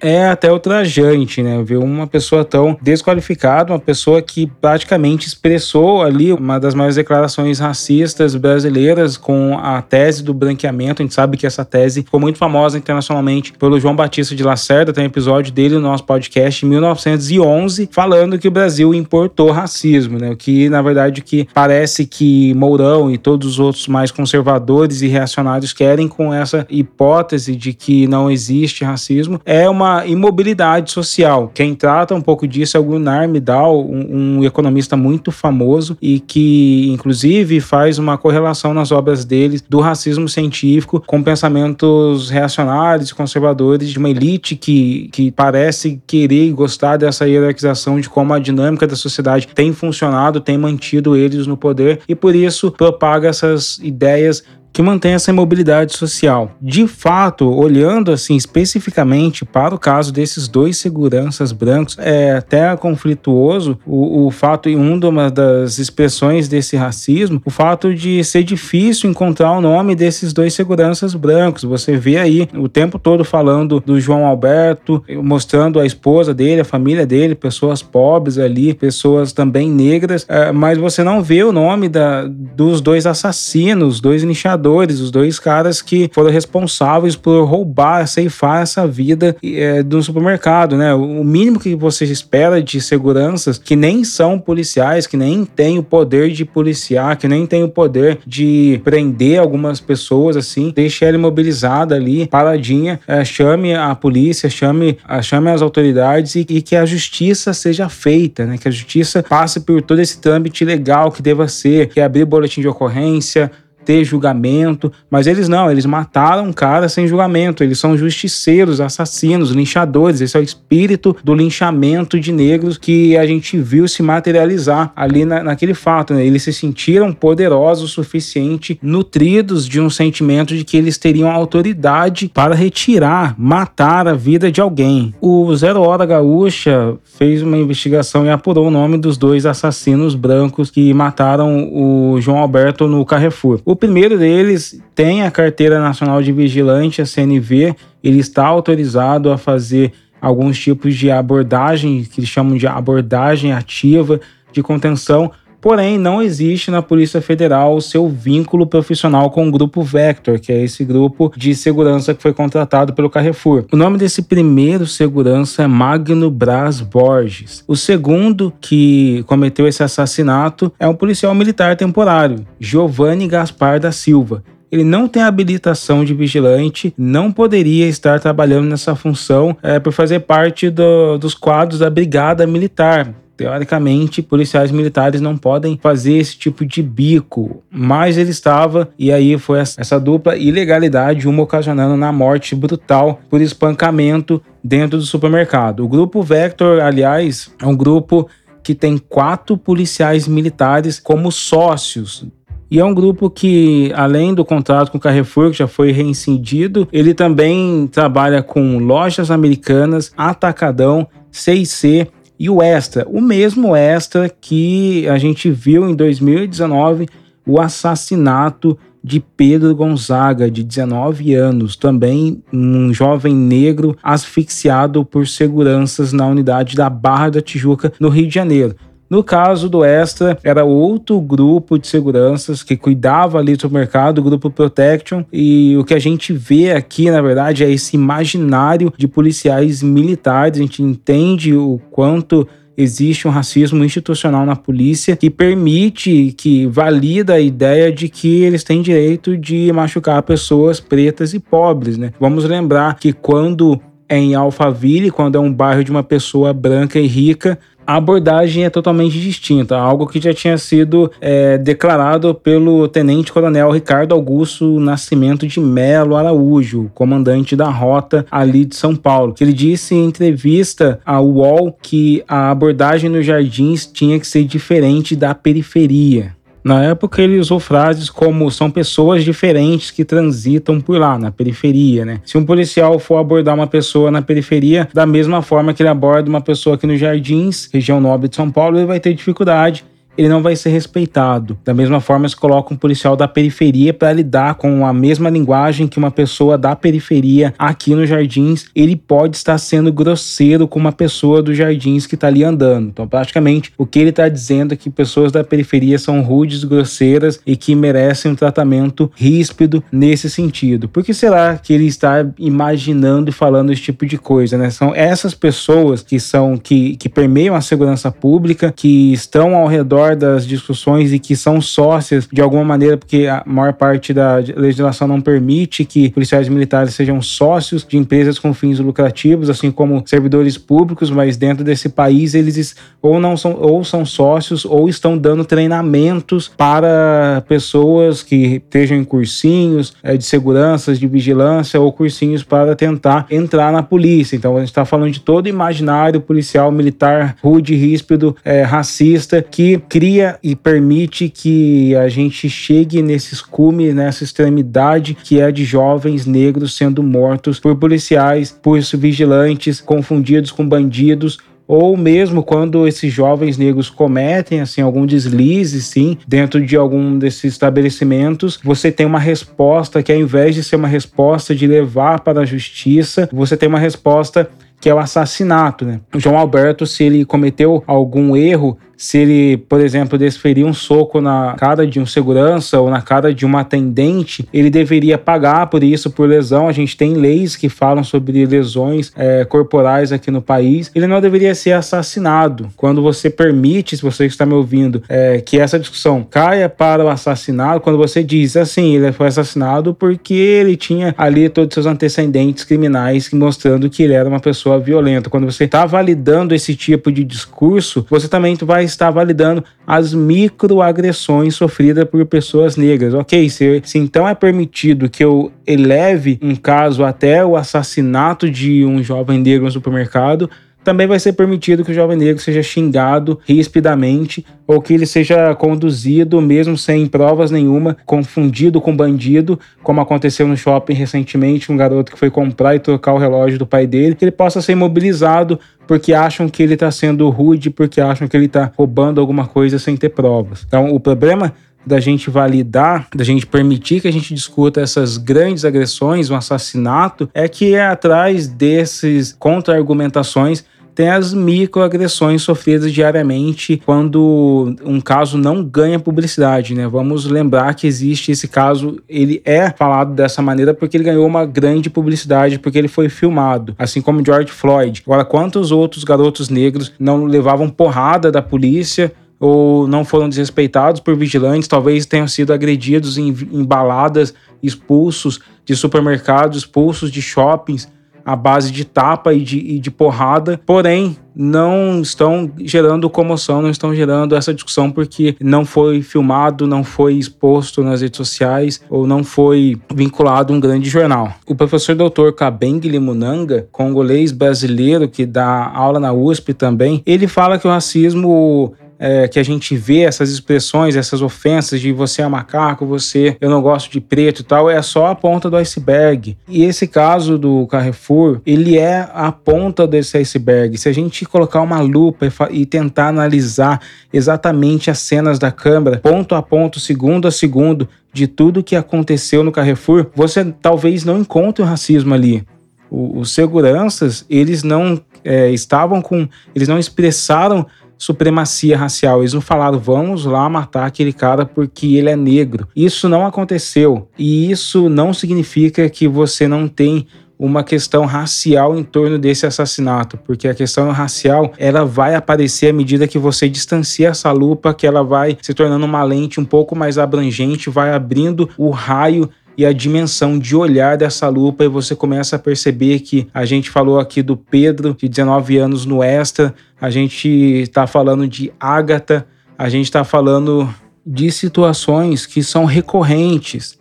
É 0.00 0.28
até 0.28 0.52
ultrajante, 0.52 1.42
né? 1.42 1.62
Ver 1.62 1.78
uma 1.78 2.06
pessoa 2.06 2.44
tão 2.44 2.76
desqualificada, 2.80 3.72
uma 3.72 3.78
pessoa 3.78 4.22
que 4.22 4.46
praticamente 4.60 5.26
expressou 5.26 6.02
ali 6.02 6.32
uma 6.32 6.58
das 6.58 6.74
maiores 6.74 6.96
declarações 6.96 7.58
racistas 7.58 8.34
brasileiras 8.34 9.16
com 9.16 9.58
a 9.58 9.80
tese 9.82 10.22
do 10.22 10.32
branqueamento. 10.34 11.02
A 11.02 11.04
gente 11.04 11.14
sabe 11.14 11.36
que 11.36 11.46
essa 11.46 11.64
tese 11.64 12.02
ficou 12.02 12.20
muito 12.20 12.38
famosa 12.38 12.78
internacionalmente 12.78 13.52
pelo 13.52 13.78
João 13.80 13.96
Batista 13.96 14.34
de 14.34 14.42
Lacerda, 14.42 14.92
tem 14.92 15.04
um 15.04 15.06
episódio 15.06 15.52
dele 15.52 15.74
no 15.74 15.80
nosso 15.80 16.04
podcast 16.04 16.64
em 16.64 16.68
1911, 16.68 17.88
falando 17.92 18.38
que 18.38 18.48
o 18.48 18.50
Brasil 18.50 18.94
importou 18.94 19.50
racismo, 19.50 20.18
né? 20.18 20.30
O 20.30 20.36
que, 20.36 20.68
na 20.68 20.82
verdade, 20.82 21.22
que 21.22 21.48
parece 21.52 22.06
que 22.06 22.54
Mourão 22.54 23.10
e 23.10 23.18
todos 23.18 23.48
os 23.48 23.58
outros 23.58 23.88
mais 23.88 24.10
conservadores 24.10 25.02
e 25.02 25.08
reacionários 25.08 25.72
querem 25.72 26.08
com 26.08 26.32
essa 26.32 26.66
hipótese 26.68 27.56
de 27.56 27.72
que 27.72 28.06
não 28.06 28.30
existe 28.30 28.84
racismo 28.84 29.40
é 29.44 29.68
uma 29.68 29.87
imobilidade 30.06 30.90
social. 30.90 31.50
Quem 31.54 31.74
trata 31.74 32.14
um 32.14 32.20
pouco 32.20 32.46
disso 32.46 32.76
é 32.76 32.80
o 32.80 32.84
Gunnar 32.84 33.28
Midal, 33.28 33.80
um, 33.80 34.38
um 34.38 34.44
economista 34.44 34.96
muito 34.96 35.30
famoso 35.30 35.96
e 36.00 36.20
que, 36.20 36.90
inclusive, 36.90 37.60
faz 37.60 37.98
uma 37.98 38.16
correlação 38.16 38.72
nas 38.74 38.92
obras 38.92 39.24
dele 39.24 39.60
do 39.68 39.80
racismo 39.80 40.28
científico 40.28 41.02
com 41.06 41.22
pensamentos 41.22 42.30
reacionários 42.30 43.10
e 43.10 43.14
conservadores 43.14 43.90
de 43.90 43.98
uma 43.98 44.10
elite 44.10 44.56
que, 44.56 45.08
que 45.12 45.30
parece 45.30 46.00
querer 46.06 46.46
e 46.46 46.52
gostar 46.52 46.96
dessa 46.96 47.28
hierarquização 47.28 48.00
de 48.00 48.08
como 48.08 48.32
a 48.34 48.38
dinâmica 48.38 48.86
da 48.86 48.96
sociedade 48.96 49.48
tem 49.48 49.72
funcionado, 49.72 50.40
tem 50.40 50.58
mantido 50.58 51.16
eles 51.16 51.46
no 51.46 51.56
poder 51.56 52.00
e 52.08 52.14
por 52.14 52.34
isso 52.34 52.70
propaga 52.70 53.28
essas 53.28 53.78
ideias 53.78 54.42
que 54.72 54.82
mantém 54.82 55.12
essa 55.12 55.30
imobilidade 55.30 55.96
social. 55.96 56.52
De 56.60 56.86
fato, 56.86 57.50
olhando 57.52 58.12
assim 58.12 58.36
especificamente 58.36 59.44
para 59.44 59.74
o 59.74 59.78
caso 59.78 60.12
desses 60.12 60.48
dois 60.48 60.76
seguranças 60.76 61.52
brancos, 61.52 61.96
é 61.98 62.36
até 62.36 62.76
conflituoso 62.76 63.78
o, 63.86 64.26
o 64.26 64.30
fato, 64.30 64.68
e 64.68 64.76
uma 64.76 65.30
das 65.30 65.78
expressões 65.78 66.48
desse 66.48 66.76
racismo, 66.76 67.42
o 67.44 67.50
fato 67.50 67.94
de 67.94 68.22
ser 68.24 68.42
difícil 68.42 69.10
encontrar 69.10 69.52
o 69.52 69.60
nome 69.60 69.94
desses 69.94 70.32
dois 70.32 70.54
seguranças 70.54 71.14
brancos. 71.14 71.64
Você 71.64 71.96
vê 71.96 72.18
aí 72.18 72.48
o 72.54 72.68
tempo 72.68 72.98
todo 72.98 73.24
falando 73.24 73.80
do 73.80 74.00
João 74.00 74.26
Alberto, 74.26 75.02
mostrando 75.22 75.80
a 75.80 75.86
esposa 75.86 76.32
dele, 76.32 76.60
a 76.60 76.64
família 76.64 77.06
dele, 77.06 77.34
pessoas 77.34 77.82
pobres 77.82 78.38
ali, 78.38 78.74
pessoas 78.74 79.32
também 79.32 79.70
negras, 79.70 80.24
é, 80.28 80.52
mas 80.52 80.78
você 80.78 81.02
não 81.02 81.22
vê 81.22 81.42
o 81.42 81.52
nome 81.52 81.88
da, 81.88 82.24
dos 82.26 82.80
dois 82.80 83.06
assassinos, 83.06 84.00
dois 84.00 84.22
os 84.66 85.10
dois 85.10 85.38
caras 85.38 85.80
que 85.82 86.10
foram 86.12 86.30
responsáveis 86.30 87.16
por 87.16 87.44
roubar, 87.44 88.06
ceifar 88.06 88.62
essa 88.62 88.86
vida 88.86 89.36
é, 89.42 89.82
do 89.82 90.02
supermercado, 90.02 90.76
né? 90.76 90.94
O 90.94 91.24
mínimo 91.24 91.60
que 91.60 91.74
você 91.74 92.04
espera 92.04 92.62
de 92.62 92.80
seguranças 92.80 93.58
que 93.58 93.76
nem 93.76 94.04
são 94.04 94.38
policiais, 94.38 95.06
que 95.06 95.16
nem 95.16 95.44
têm 95.44 95.78
o 95.78 95.82
poder 95.82 96.30
de 96.30 96.44
policiar, 96.44 97.16
que 97.16 97.28
nem 97.28 97.46
têm 97.46 97.62
o 97.62 97.68
poder 97.68 98.18
de 98.26 98.80
prender 98.84 99.38
algumas 99.38 99.80
pessoas 99.80 100.36
assim, 100.36 100.72
deixe 100.74 101.04
ela 101.04 101.16
imobilizada 101.16 101.94
ali, 101.94 102.26
paradinha, 102.26 103.00
é, 103.06 103.24
chame 103.24 103.74
a 103.74 103.94
polícia, 103.94 104.48
chame, 104.48 104.98
chame 105.22 105.50
as 105.50 105.62
autoridades 105.62 106.34
e, 106.34 106.46
e, 106.48 106.62
que 106.62 106.76
a 106.76 106.86
justiça 106.86 107.52
seja 107.52 107.88
feita, 107.88 108.46
né? 108.46 108.58
Que 108.58 108.68
a 108.68 108.70
justiça 108.70 109.22
passe 109.22 109.60
por 109.60 109.82
todo 109.82 110.00
esse 110.00 110.20
trâmite 110.20 110.64
legal 110.64 111.10
que 111.10 111.22
deva 111.22 111.48
ser, 111.48 111.88
que 111.88 112.00
é 112.00 112.04
abrir 112.04 112.24
boletim 112.24 112.60
de 112.60 112.68
ocorrência, 112.68 113.50
ter 113.88 114.04
julgamento, 114.04 114.92
mas 115.10 115.26
eles 115.26 115.48
não, 115.48 115.70
eles 115.70 115.86
mataram 115.86 116.44
um 116.44 116.52
cara 116.52 116.90
sem 116.90 117.08
julgamento, 117.08 117.64
eles 117.64 117.78
são 117.78 117.96
justiceiros, 117.96 118.82
assassinos, 118.82 119.52
linchadores, 119.52 120.20
esse 120.20 120.36
é 120.36 120.40
o 120.40 120.42
espírito 120.42 121.16
do 121.24 121.34
linchamento 121.34 122.20
de 122.20 122.30
negros 122.30 122.76
que 122.76 123.16
a 123.16 123.24
gente 123.24 123.56
viu 123.56 123.88
se 123.88 124.02
materializar 124.02 124.92
ali 124.94 125.24
na, 125.24 125.42
naquele 125.42 125.72
fato, 125.72 126.12
né? 126.12 126.22
eles 126.22 126.42
se 126.42 126.52
sentiram 126.52 127.14
poderosos 127.14 127.84
o 127.84 127.88
suficiente, 127.88 128.78
nutridos 128.82 129.66
de 129.66 129.80
um 129.80 129.88
sentimento 129.88 130.54
de 130.54 130.64
que 130.64 130.76
eles 130.76 130.98
teriam 130.98 131.30
autoridade 131.30 132.30
para 132.34 132.54
retirar, 132.54 133.34
matar 133.38 134.06
a 134.06 134.12
vida 134.12 134.52
de 134.52 134.60
alguém. 134.60 135.14
O 135.18 135.56
Zero 135.56 135.80
Hora 135.80 136.04
Gaúcha 136.04 136.94
fez 137.16 137.40
uma 137.40 137.56
investigação 137.56 138.26
e 138.26 138.30
apurou 138.30 138.66
o 138.66 138.70
nome 138.70 138.98
dos 138.98 139.16
dois 139.16 139.46
assassinos 139.46 140.14
brancos 140.14 140.70
que 140.70 140.92
mataram 140.92 141.70
o 141.72 142.20
João 142.20 142.36
Alberto 142.36 142.86
no 142.86 143.02
Carrefour. 143.06 143.60
O 143.64 143.77
primeiro 143.78 144.18
deles 144.18 144.80
tem 144.94 145.22
a 145.22 145.30
Carteira 145.30 145.80
Nacional 145.80 146.22
de 146.22 146.32
Vigilante, 146.32 147.00
a 147.00 147.06
CNV, 147.06 147.74
ele 148.02 148.18
está 148.18 148.46
autorizado 148.46 149.30
a 149.30 149.38
fazer 149.38 149.92
alguns 150.20 150.58
tipos 150.58 150.96
de 150.96 151.10
abordagem, 151.10 152.02
que 152.04 152.20
eles 152.20 152.28
chamam 152.28 152.56
de 152.56 152.66
abordagem 152.66 153.52
ativa 153.52 154.20
de 154.52 154.62
contenção, 154.62 155.30
Porém, 155.60 155.98
não 155.98 156.22
existe 156.22 156.70
na 156.70 156.80
Polícia 156.80 157.20
Federal 157.20 157.74
o 157.74 157.80
seu 157.80 158.08
vínculo 158.08 158.66
profissional 158.66 159.30
com 159.30 159.48
o 159.48 159.50
Grupo 159.50 159.82
Vector, 159.82 160.38
que 160.38 160.52
é 160.52 160.62
esse 160.62 160.84
grupo 160.84 161.32
de 161.36 161.54
segurança 161.54 162.14
que 162.14 162.22
foi 162.22 162.32
contratado 162.32 162.92
pelo 162.92 163.10
Carrefour. 163.10 163.64
O 163.72 163.76
nome 163.76 163.98
desse 163.98 164.22
primeiro 164.22 164.86
segurança 164.86 165.64
é 165.64 165.66
Magno 165.66 166.30
Braz 166.30 166.80
Borges. 166.80 167.64
O 167.66 167.76
segundo 167.76 168.52
que 168.60 169.24
cometeu 169.26 169.66
esse 169.66 169.82
assassinato 169.82 170.72
é 170.78 170.86
um 170.86 170.94
policial 170.94 171.34
militar 171.34 171.76
temporário, 171.76 172.46
Giovanni 172.60 173.26
Gaspar 173.26 173.80
da 173.80 173.92
Silva 173.92 174.42
ele 174.70 174.84
não 174.84 175.08
tem 175.08 175.22
habilitação 175.22 176.04
de 176.04 176.14
vigilante, 176.14 176.92
não 176.96 177.32
poderia 177.32 177.86
estar 177.86 178.20
trabalhando 178.20 178.68
nessa 178.68 178.94
função 178.94 179.56
é, 179.62 179.78
por 179.78 179.92
fazer 179.92 180.20
parte 180.20 180.68
do, 180.68 181.16
dos 181.16 181.34
quadros 181.34 181.78
da 181.78 181.88
Brigada 181.88 182.46
Militar, 182.46 183.14
Teoricamente, 183.38 184.20
policiais 184.20 184.72
militares 184.72 185.20
não 185.20 185.36
podem 185.36 185.78
fazer 185.80 186.14
esse 186.14 186.36
tipo 186.36 186.66
de 186.66 186.82
bico, 186.82 187.62
mas 187.70 188.18
ele 188.18 188.30
estava, 188.30 188.88
e 188.98 189.12
aí 189.12 189.38
foi 189.38 189.60
essa 189.60 190.00
dupla 190.00 190.36
ilegalidade, 190.36 191.28
uma 191.28 191.44
ocasionando 191.44 191.96
na 191.96 192.10
morte 192.10 192.56
brutal 192.56 193.20
por 193.30 193.40
espancamento 193.40 194.42
dentro 194.62 194.98
do 194.98 195.04
supermercado. 195.04 195.84
O 195.84 195.88
grupo 195.88 196.20
Vector, 196.20 196.80
aliás, 196.80 197.48
é 197.62 197.64
um 197.64 197.76
grupo 197.76 198.28
que 198.60 198.74
tem 198.74 198.98
quatro 198.98 199.56
policiais 199.56 200.26
militares 200.26 200.98
como 200.98 201.30
sócios 201.30 202.26
e 202.70 202.78
é 202.78 202.84
um 202.84 202.92
grupo 202.92 203.30
que, 203.30 203.90
além 203.94 204.34
do 204.34 204.44
contrato 204.44 204.90
com 204.90 204.98
o 204.98 205.00
Carrefour, 205.00 205.50
que 205.50 205.58
já 205.58 205.66
foi 205.66 205.90
reincindido, 205.90 206.86
ele 206.92 207.14
também 207.14 207.86
trabalha 207.86 208.42
com 208.42 208.78
lojas 208.78 209.30
americanas, 209.30 210.12
Atacadão, 210.16 211.08
C&C 211.30 212.08
e 212.38 212.48
o 212.48 212.62
Extra, 212.62 213.06
o 213.08 213.20
mesmo 213.20 213.74
Extra 213.74 214.28
que 214.28 215.08
a 215.08 215.18
gente 215.18 215.50
viu 215.50 215.88
em 215.88 215.94
2019 215.94 217.08
o 217.46 217.60
assassinato 217.60 218.78
de 219.02 219.20
Pedro 219.20 219.74
Gonzaga, 219.74 220.50
de 220.50 220.62
19 220.62 221.34
anos, 221.34 221.76
também 221.76 222.42
um 222.52 222.92
jovem 222.92 223.34
negro 223.34 223.96
asfixiado 224.02 225.04
por 225.04 225.26
seguranças 225.26 226.12
na 226.12 226.26
unidade 226.26 226.76
da 226.76 226.90
Barra 226.90 227.30
da 227.30 227.40
Tijuca, 227.40 227.92
no 227.98 228.08
Rio 228.08 228.26
de 228.26 228.34
Janeiro. 228.34 228.76
No 229.10 229.24
caso 229.24 229.68
do 229.68 229.84
Extra, 229.84 230.38
era 230.44 230.64
outro 230.64 231.18
grupo 231.20 231.78
de 231.78 231.86
seguranças 231.86 232.62
que 232.62 232.76
cuidava 232.76 233.38
ali 233.38 233.56
do 233.56 233.70
mercado, 233.70 234.18
o 234.18 234.22
grupo 234.22 234.50
Protection, 234.50 235.24
e 235.32 235.76
o 235.78 235.84
que 235.84 235.94
a 235.94 235.98
gente 235.98 236.32
vê 236.32 236.72
aqui, 236.72 237.10
na 237.10 237.22
verdade, 237.22 237.64
é 237.64 237.70
esse 237.70 237.96
imaginário 237.96 238.92
de 238.96 239.08
policiais 239.08 239.82
militares. 239.82 240.58
A 240.58 240.62
gente 240.62 240.82
entende 240.82 241.54
o 241.54 241.80
quanto 241.90 242.46
existe 242.76 243.26
um 243.26 243.30
racismo 243.30 243.82
institucional 243.84 244.46
na 244.46 244.54
polícia 244.54 245.16
que 245.16 245.28
permite, 245.28 246.32
que 246.36 246.64
valida 246.66 247.34
a 247.34 247.40
ideia 247.40 247.90
de 247.90 248.08
que 248.08 248.44
eles 248.44 248.62
têm 248.62 248.82
direito 248.82 249.36
de 249.36 249.72
machucar 249.72 250.22
pessoas 250.22 250.78
pretas 250.78 251.34
e 251.34 251.40
pobres, 251.40 251.98
né? 251.98 252.12
Vamos 252.20 252.44
lembrar 252.44 252.96
que 252.96 253.12
quando 253.12 253.80
é 254.08 254.16
em 254.16 254.34
Alphaville, 254.34 255.10
quando 255.10 255.36
é 255.36 255.40
um 255.40 255.52
bairro 255.52 255.82
de 255.82 255.90
uma 255.90 256.04
pessoa 256.04 256.52
branca 256.52 257.00
e 257.00 257.06
rica, 257.06 257.58
a 257.88 257.96
abordagem 257.96 258.66
é 258.66 258.68
totalmente 258.68 259.18
distinta, 259.18 259.74
algo 259.78 260.06
que 260.06 260.20
já 260.20 260.34
tinha 260.34 260.58
sido 260.58 261.10
é, 261.22 261.56
declarado 261.56 262.34
pelo 262.34 262.86
tenente-coronel 262.86 263.70
Ricardo 263.70 264.14
Augusto 264.14 264.78
Nascimento 264.78 265.46
de 265.46 265.58
Melo 265.58 266.14
Araújo, 266.14 266.90
comandante 266.94 267.56
da 267.56 267.70
rota 267.70 268.26
ali 268.30 268.66
de 268.66 268.76
São 268.76 268.94
Paulo, 268.94 269.32
que 269.32 269.42
ele 269.42 269.54
disse 269.54 269.94
em 269.94 270.04
entrevista 270.04 271.00
ao 271.02 271.26
UOL 271.26 271.78
que 271.82 272.22
a 272.28 272.50
abordagem 272.50 273.08
nos 273.08 273.24
jardins 273.24 273.86
tinha 273.86 274.20
que 274.20 274.26
ser 274.26 274.44
diferente 274.44 275.16
da 275.16 275.34
periferia. 275.34 276.36
Na 276.62 276.82
época 276.82 277.22
ele 277.22 277.38
usou 277.38 277.60
frases 277.60 278.10
como 278.10 278.50
são 278.50 278.70
pessoas 278.70 279.24
diferentes 279.24 279.90
que 279.90 280.04
transitam 280.04 280.80
por 280.80 280.98
lá, 280.98 281.18
na 281.18 281.30
periferia, 281.30 282.04
né? 282.04 282.20
Se 282.24 282.36
um 282.36 282.44
policial 282.44 282.98
for 282.98 283.16
abordar 283.18 283.54
uma 283.54 283.66
pessoa 283.66 284.10
na 284.10 284.22
periferia, 284.22 284.88
da 284.92 285.06
mesma 285.06 285.42
forma 285.42 285.72
que 285.72 285.82
ele 285.82 285.88
aborda 285.88 286.28
uma 286.28 286.40
pessoa 286.40 286.76
aqui 286.76 286.86
nos 286.86 286.98
Jardins, 286.98 287.68
região 287.72 288.00
nobre 288.00 288.28
de 288.28 288.36
São 288.36 288.50
Paulo, 288.50 288.78
ele 288.78 288.86
vai 288.86 289.00
ter 289.00 289.14
dificuldade 289.14 289.84
ele 290.18 290.28
não 290.28 290.42
vai 290.42 290.56
ser 290.56 290.70
respeitado. 290.70 291.56
Da 291.64 291.72
mesma 291.72 292.00
forma, 292.00 292.28
se 292.28 292.34
coloca 292.34 292.74
um 292.74 292.76
policial 292.76 293.14
da 293.14 293.28
periferia 293.28 293.94
para 293.94 294.12
lidar 294.12 294.56
com 294.56 294.84
a 294.84 294.92
mesma 294.92 295.30
linguagem 295.30 295.86
que 295.86 295.96
uma 295.96 296.10
pessoa 296.10 296.58
da 296.58 296.74
periferia 296.74 297.54
aqui 297.56 297.94
nos 297.94 298.08
jardins, 298.08 298.66
ele 298.74 298.96
pode 298.96 299.36
estar 299.36 299.56
sendo 299.58 299.92
grosseiro 299.92 300.66
com 300.66 300.80
uma 300.80 300.90
pessoa 300.90 301.40
dos 301.40 301.56
jardins 301.56 302.04
que 302.04 302.16
está 302.16 302.26
ali 302.26 302.42
andando. 302.42 302.88
Então, 302.88 303.06
praticamente, 303.06 303.72
o 303.78 303.86
que 303.86 304.00
ele 304.00 304.10
está 304.10 304.28
dizendo 304.28 304.74
é 304.74 304.76
que 304.76 304.90
pessoas 304.90 305.30
da 305.30 305.44
periferia 305.44 305.98
são 306.00 306.20
rudes, 306.20 306.64
grosseiras 306.64 307.40
e 307.46 307.56
que 307.56 307.76
merecem 307.76 308.32
um 308.32 308.34
tratamento 308.34 309.10
ríspido 309.14 309.84
nesse 309.92 310.28
sentido. 310.28 310.88
Por 310.88 311.04
que 311.04 311.14
será 311.14 311.56
que 311.56 311.72
ele 311.72 311.86
está 311.86 312.26
imaginando 312.38 313.30
e 313.30 313.32
falando 313.32 313.72
esse 313.72 313.82
tipo 313.82 314.04
de 314.04 314.18
coisa, 314.18 314.58
né? 314.58 314.70
São 314.70 314.92
essas 314.92 315.32
pessoas 315.32 316.02
que 316.02 316.18
são 316.18 316.56
que, 316.56 316.96
que 316.96 317.08
permeiam 317.08 317.54
a 317.54 317.60
segurança 317.60 318.10
pública, 318.10 318.72
que 318.74 319.12
estão 319.12 319.54
ao 319.54 319.68
redor 319.68 320.07
das 320.16 320.46
discussões 320.46 321.12
e 321.12 321.18
que 321.18 321.36
são 321.36 321.60
sócias 321.60 322.28
de 322.32 322.40
alguma 322.40 322.64
maneira, 322.64 322.96
porque 322.96 323.26
a 323.26 323.42
maior 323.46 323.72
parte 323.72 324.12
da 324.12 324.36
legislação 324.36 325.06
não 325.06 325.20
permite 325.20 325.84
que 325.84 326.10
policiais 326.10 326.48
militares 326.48 326.94
sejam 326.94 327.20
sócios 327.20 327.84
de 327.86 327.96
empresas 327.96 328.38
com 328.38 328.52
fins 328.54 328.78
lucrativos, 328.78 329.50
assim 329.50 329.70
como 329.70 330.02
servidores 330.06 330.58
públicos, 330.58 331.10
mas 331.10 331.36
dentro 331.36 331.64
desse 331.64 331.88
país 331.88 332.34
eles 332.34 332.76
ou 333.00 333.20
não 333.20 333.36
são 333.36 333.56
ou 333.60 333.84
são 333.84 334.04
sócios 334.04 334.64
ou 334.64 334.88
estão 334.88 335.16
dando 335.16 335.44
treinamentos 335.44 336.50
para 336.56 337.42
pessoas 337.48 338.22
que 338.22 338.56
estejam 338.56 338.98
em 338.98 339.04
cursinhos 339.04 339.94
é, 340.02 340.16
de 340.16 340.24
segurança, 340.24 340.94
de 340.94 341.06
vigilância 341.06 341.80
ou 341.80 341.92
cursinhos 341.92 342.42
para 342.42 342.74
tentar 342.74 343.26
entrar 343.30 343.72
na 343.72 343.82
polícia. 343.82 344.36
Então 344.36 344.56
a 344.56 344.60
gente 344.60 344.68
está 344.68 344.84
falando 344.84 345.10
de 345.10 345.20
todo 345.20 345.48
imaginário 345.48 346.20
policial 346.20 346.70
militar 346.70 347.36
rude, 347.42 347.74
ríspido, 347.74 348.36
é, 348.44 348.62
racista 348.62 349.42
que 349.42 349.78
cria 349.88 350.38
e 350.42 350.54
permite 350.54 351.28
que 351.28 351.94
a 351.96 352.08
gente 352.08 352.48
chegue 352.48 353.02
nesse 353.02 353.34
escume, 353.34 353.92
nessa 353.92 354.24
extremidade 354.24 355.14
que 355.14 355.40
é 355.40 355.50
de 355.50 355.64
jovens 355.64 356.26
negros 356.26 356.76
sendo 356.76 357.02
mortos 357.02 357.58
por 357.58 357.76
policiais, 357.76 358.50
por 358.50 358.78
vigilantes, 358.80 359.80
confundidos 359.80 360.50
com 360.50 360.68
bandidos 360.68 361.38
ou 361.68 361.98
mesmo 361.98 362.42
quando 362.42 362.88
esses 362.88 363.12
jovens 363.12 363.58
negros 363.58 363.90
cometem 363.90 364.60
assim 364.60 364.80
algum 364.80 365.04
deslize, 365.04 365.82
sim, 365.82 366.16
dentro 366.26 366.64
de 366.64 366.74
algum 366.74 367.18
desses 367.18 367.52
estabelecimentos, 367.52 368.58
você 368.64 368.90
tem 368.90 369.04
uma 369.04 369.18
resposta 369.18 370.02
que 370.02 370.10
ao 370.10 370.18
invés 370.18 370.54
de 370.54 370.64
ser 370.64 370.76
uma 370.76 370.88
resposta 370.88 371.54
de 371.54 371.66
levar 371.66 372.20
para 372.20 372.40
a 372.40 372.46
justiça, 372.46 373.28
você 373.30 373.54
tem 373.54 373.68
uma 373.68 373.78
resposta 373.78 374.48
que 374.80 374.88
é 374.88 374.94
o 374.94 374.98
assassinato, 374.98 375.84
né? 375.84 376.00
O 376.14 376.20
João 376.20 376.38
Alberto, 376.38 376.86
se 376.86 377.04
ele 377.04 377.24
cometeu 377.24 377.82
algum 377.86 378.36
erro, 378.36 378.78
se 378.98 379.16
ele, 379.16 379.56
por 379.56 379.80
exemplo, 379.80 380.18
desferir 380.18 380.64
um 380.64 380.74
soco 380.74 381.20
na 381.20 381.54
cara 381.56 381.86
de 381.86 382.00
um 382.00 382.04
segurança 382.04 382.80
ou 382.80 382.90
na 382.90 383.00
cara 383.00 383.32
de 383.32 383.46
uma 383.46 383.60
atendente, 383.60 384.46
ele 384.52 384.68
deveria 384.68 385.16
pagar 385.16 385.68
por 385.68 385.84
isso, 385.84 386.10
por 386.10 386.28
lesão. 386.28 386.68
A 386.68 386.72
gente 386.72 386.96
tem 386.96 387.14
leis 387.14 387.54
que 387.54 387.68
falam 387.68 388.02
sobre 388.02 388.44
lesões 388.44 389.12
é, 389.16 389.44
corporais 389.44 390.10
aqui 390.10 390.32
no 390.32 390.42
país. 390.42 390.90
Ele 390.94 391.06
não 391.06 391.20
deveria 391.20 391.54
ser 391.54 391.72
assassinado. 391.72 392.68
Quando 392.76 393.00
você 393.00 393.30
permite, 393.30 393.96
se 393.96 394.02
você 394.02 394.26
está 394.26 394.44
me 394.44 394.54
ouvindo, 394.54 395.02
é, 395.08 395.40
que 395.40 395.60
essa 395.60 395.78
discussão 395.78 396.26
caia 396.28 396.68
para 396.68 397.04
o 397.04 397.08
assassinato, 397.08 397.80
quando 397.80 397.96
você 397.96 398.24
diz 398.24 398.56
assim, 398.56 398.96
ele 398.96 399.12
foi 399.12 399.28
assassinado 399.28 399.94
porque 399.94 400.34
ele 400.34 400.76
tinha 400.76 401.14
ali 401.16 401.48
todos 401.48 401.68
os 401.68 401.74
seus 401.74 401.86
antecedentes 401.86 402.64
criminais 402.64 403.30
mostrando 403.30 403.88
que 403.88 404.02
ele 404.02 404.14
era 404.14 404.28
uma 404.28 404.40
pessoa 404.40 404.80
violenta. 404.80 405.30
Quando 405.30 405.44
você 405.44 405.64
está 405.64 405.86
validando 405.86 406.52
esse 406.52 406.74
tipo 406.74 407.12
de 407.12 407.22
discurso, 407.22 408.04
você 408.10 408.26
também 408.26 408.56
vai 408.62 408.87
está 408.88 409.10
validando 409.10 409.64
as 409.86 410.12
microagressões 410.12 411.54
sofridas 411.54 412.04
por 412.04 412.24
pessoas 412.26 412.76
negras. 412.76 413.14
Ok, 413.14 413.48
se, 413.48 413.80
se 413.84 413.98
então 413.98 414.28
é 414.28 414.34
permitido 414.34 415.08
que 415.08 415.24
eu 415.24 415.52
eleve 415.66 416.38
um 416.42 416.54
caso 416.54 417.04
até 417.04 417.44
o 417.44 417.56
assassinato 417.56 418.50
de 418.50 418.84
um 418.84 419.02
jovem 419.02 419.38
negro 419.38 419.64
no 419.64 419.70
supermercado, 419.70 420.50
também 420.82 421.06
vai 421.06 421.18
ser 421.18 421.32
permitido 421.32 421.84
que 421.84 421.90
o 421.90 421.94
jovem 421.94 422.16
negro 422.16 422.42
seja 422.42 422.62
xingado 422.62 423.38
rispidamente 423.44 424.44
ou 424.66 424.80
que 424.80 424.94
ele 424.94 425.06
seja 425.06 425.54
conduzido, 425.54 426.40
mesmo 426.40 426.76
sem 426.76 427.06
provas 427.06 427.50
nenhuma, 427.50 427.96
confundido 428.06 428.80
com 428.80 428.96
bandido, 428.96 429.58
como 429.82 430.00
aconteceu 430.00 430.46
no 430.46 430.56
shopping 430.56 430.94
recentemente, 430.94 431.70
um 431.72 431.76
garoto 431.76 432.12
que 432.12 432.18
foi 432.18 432.30
comprar 432.30 432.74
e 432.74 432.78
trocar 432.78 433.12
o 433.12 433.18
relógio 433.18 433.58
do 433.58 433.66
pai 433.66 433.86
dele, 433.86 434.14
que 434.14 434.24
ele 434.24 434.32
possa 434.32 434.60
ser 434.62 434.72
imobilizado 434.72 435.58
porque 435.86 436.12
acham 436.12 436.48
que 436.50 436.62
ele 436.62 436.74
está 436.74 436.90
sendo 436.90 437.28
rude, 437.30 437.70
porque 437.70 437.98
acham 438.00 438.28
que 438.28 438.36
ele 438.36 438.44
está 438.44 438.70
roubando 438.76 439.20
alguma 439.20 439.46
coisa 439.46 439.78
sem 439.78 439.96
ter 439.96 440.10
provas. 440.10 440.64
Então, 440.66 440.94
o 440.94 441.00
problema 441.00 441.54
da 441.88 441.98
gente 441.98 442.30
validar, 442.30 443.08
da 443.14 443.24
gente 443.24 443.46
permitir 443.46 444.00
que 444.00 444.08
a 444.08 444.12
gente 444.12 444.34
discuta 444.34 444.80
essas 444.80 445.16
grandes 445.16 445.64
agressões, 445.64 446.30
um 446.30 446.36
assassinato, 446.36 447.28
é 447.34 447.48
que 447.48 447.74
é 447.74 447.86
atrás 447.86 448.46
desses 448.46 449.34
contra-argumentações 449.38 450.64
tem 450.98 451.10
as 451.10 451.32
microagressões 451.32 452.42
sofridas 452.42 452.92
diariamente 452.92 453.80
quando 453.86 454.74
um 454.84 455.00
caso 455.00 455.38
não 455.38 455.62
ganha 455.62 455.96
publicidade, 456.00 456.74
né? 456.74 456.88
Vamos 456.88 457.24
lembrar 457.24 457.72
que 457.74 457.86
existe 457.86 458.32
esse 458.32 458.48
caso, 458.48 458.96
ele 459.08 459.40
é 459.44 459.70
falado 459.70 460.12
dessa 460.12 460.42
maneira 460.42 460.74
porque 460.74 460.96
ele 460.96 461.04
ganhou 461.04 461.24
uma 461.24 461.46
grande 461.46 461.88
publicidade, 461.88 462.58
porque 462.58 462.76
ele 462.76 462.88
foi 462.88 463.08
filmado, 463.08 463.76
assim 463.78 464.02
como 464.02 464.24
George 464.26 464.50
Floyd. 464.50 465.00
Agora, 465.06 465.24
quantos 465.24 465.70
outros 465.70 466.02
garotos 466.02 466.48
negros 466.48 466.92
não 466.98 467.26
levavam 467.26 467.70
porrada 467.70 468.32
da 468.32 468.42
polícia 468.42 469.12
ou 469.38 469.86
não 469.86 470.04
foram 470.04 470.28
desrespeitados 470.28 471.00
por 471.00 471.16
vigilantes, 471.16 471.68
talvez 471.68 472.06
tenham 472.06 472.26
sido 472.26 472.52
agredidos 472.52 473.18
em, 473.18 473.28
em 473.28 473.64
baladas, 473.64 474.34
expulsos 474.62 475.40
de 475.64 475.76
supermercados, 475.76 476.58
expulsos 476.58 477.10
de 477.10 477.22
shoppings 477.22 477.88
à 478.28 478.36
base 478.36 478.70
de 478.70 478.84
tapa 478.84 479.32
e 479.32 479.40
de, 479.40 479.58
e 479.58 479.78
de 479.78 479.90
porrada, 479.90 480.60
porém 480.66 481.16
não 481.34 482.02
estão 482.02 482.50
gerando 482.58 483.08
comoção, 483.08 483.62
não 483.62 483.70
estão 483.70 483.94
gerando 483.94 484.36
essa 484.36 484.52
discussão 484.52 484.90
porque 484.90 485.34
não 485.40 485.64
foi 485.64 486.02
filmado, 486.02 486.66
não 486.66 486.84
foi 486.84 487.14
exposto 487.14 487.82
nas 487.82 488.02
redes 488.02 488.18
sociais 488.18 488.82
ou 488.90 489.06
não 489.06 489.24
foi 489.24 489.80
vinculado 489.94 490.52
a 490.52 490.56
um 490.56 490.60
grande 490.60 490.90
jornal. 490.90 491.32
O 491.46 491.54
professor 491.54 491.94
Dr. 491.94 492.32
Kabeng 492.36 492.80
Limunanga, 492.80 493.66
congolês 493.72 494.30
brasileiro 494.30 495.08
que 495.08 495.24
dá 495.24 495.70
aula 495.72 495.98
na 495.98 496.12
USP 496.12 496.52
também, 496.52 497.02
ele 497.06 497.26
fala 497.26 497.58
que 497.58 497.66
o 497.66 497.70
racismo 497.70 498.74
é, 498.98 499.28
que 499.28 499.38
a 499.38 499.42
gente 499.42 499.76
vê 499.76 500.00
essas 500.00 500.30
expressões, 500.30 500.96
essas 500.96 501.22
ofensas 501.22 501.80
de 501.80 501.92
você 501.92 502.22
é 502.22 502.28
macaco, 502.28 502.84
você 502.84 503.36
eu 503.40 503.48
não 503.48 503.62
gosto 503.62 503.90
de 503.90 504.00
preto 504.00 504.40
e 504.40 504.44
tal, 504.44 504.68
é 504.68 504.80
só 504.82 505.06
a 505.06 505.14
ponta 505.14 505.48
do 505.48 505.56
iceberg. 505.56 506.36
E 506.48 506.64
esse 506.64 506.86
caso 506.86 507.38
do 507.38 507.66
Carrefour, 507.66 508.40
ele 508.44 508.76
é 508.76 509.08
a 509.14 509.30
ponta 509.30 509.86
desse 509.86 510.16
iceberg. 510.16 510.76
Se 510.76 510.88
a 510.88 510.92
gente 510.92 511.24
colocar 511.24 511.60
uma 511.60 511.80
lupa 511.80 512.26
e, 512.26 512.62
e 512.62 512.66
tentar 512.66 513.08
analisar 513.08 513.80
exatamente 514.12 514.90
as 514.90 514.98
cenas 514.98 515.38
da 515.38 515.52
câmera, 515.52 515.98
ponto 515.98 516.34
a 516.34 516.42
ponto, 516.42 516.80
segundo 516.80 517.28
a 517.28 517.30
segundo, 517.30 517.88
de 518.12 518.26
tudo 518.26 518.64
que 518.64 518.74
aconteceu 518.74 519.44
no 519.44 519.52
Carrefour, 519.52 520.06
você 520.14 520.44
talvez 520.44 521.04
não 521.04 521.18
encontre 521.18 521.62
o 521.62 521.66
racismo 521.66 522.14
ali. 522.14 522.44
O, 522.90 523.20
os 523.20 523.32
seguranças, 523.32 524.24
eles 524.28 524.62
não 524.62 525.00
é, 525.24 525.50
estavam 525.50 526.00
com. 526.00 526.28
Eles 526.54 526.68
não 526.68 526.78
expressaram 526.78 527.66
supremacia 527.98 528.78
racial. 528.78 529.20
Eles 529.20 529.34
não 529.34 529.40
falaram, 529.40 529.78
vamos 529.78 530.24
lá 530.24 530.48
matar 530.48 530.86
aquele 530.86 531.12
cara 531.12 531.44
porque 531.44 531.96
ele 531.96 532.08
é 532.08 532.16
negro. 532.16 532.68
Isso 532.74 533.08
não 533.08 533.26
aconteceu. 533.26 534.08
E 534.16 534.50
isso 534.50 534.88
não 534.88 535.12
significa 535.12 535.88
que 535.90 536.06
você 536.06 536.46
não 536.46 536.68
tem 536.68 537.06
uma 537.38 537.62
questão 537.62 538.04
racial 538.04 538.76
em 538.76 538.82
torno 538.82 539.18
desse 539.18 539.46
assassinato, 539.46 540.18
porque 540.26 540.48
a 540.48 540.54
questão 540.54 540.90
racial 540.90 541.52
ela 541.56 541.84
vai 541.84 542.14
aparecer 542.14 542.70
à 542.70 542.72
medida 542.72 543.06
que 543.06 543.18
você 543.18 543.48
distancia 543.48 544.08
essa 544.08 544.32
lupa, 544.32 544.74
que 544.74 544.86
ela 544.86 545.04
vai 545.04 545.38
se 545.40 545.54
tornando 545.54 545.86
uma 545.86 546.02
lente 546.02 546.40
um 546.40 546.44
pouco 546.44 546.74
mais 546.74 546.98
abrangente, 546.98 547.70
vai 547.70 547.92
abrindo 547.94 548.50
o 548.58 548.70
raio 548.70 549.30
e 549.58 549.66
a 549.66 549.72
dimensão 549.72 550.38
de 550.38 550.54
olhar 550.54 550.96
dessa 550.96 551.28
lupa 551.28 551.64
e 551.64 551.68
você 551.68 551.96
começa 551.96 552.36
a 552.36 552.38
perceber 552.38 553.00
que 553.00 553.26
a 553.34 553.44
gente 553.44 553.68
falou 553.68 553.98
aqui 553.98 554.22
do 554.22 554.36
Pedro, 554.36 554.94
de 554.96 555.08
19 555.08 555.58
anos 555.58 555.84
no 555.84 556.00
Extra, 556.00 556.54
a 556.80 556.88
gente 556.90 557.28
está 557.28 557.84
falando 557.84 558.28
de 558.28 558.52
Ágata, 558.60 559.26
a 559.58 559.68
gente 559.68 559.86
está 559.86 560.04
falando 560.04 560.72
de 561.04 561.32
situações 561.32 562.24
que 562.24 562.40
são 562.40 562.66
recorrentes, 562.66 563.76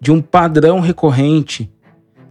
de 0.00 0.10
um 0.10 0.22
padrão 0.22 0.80
recorrente, 0.80 1.70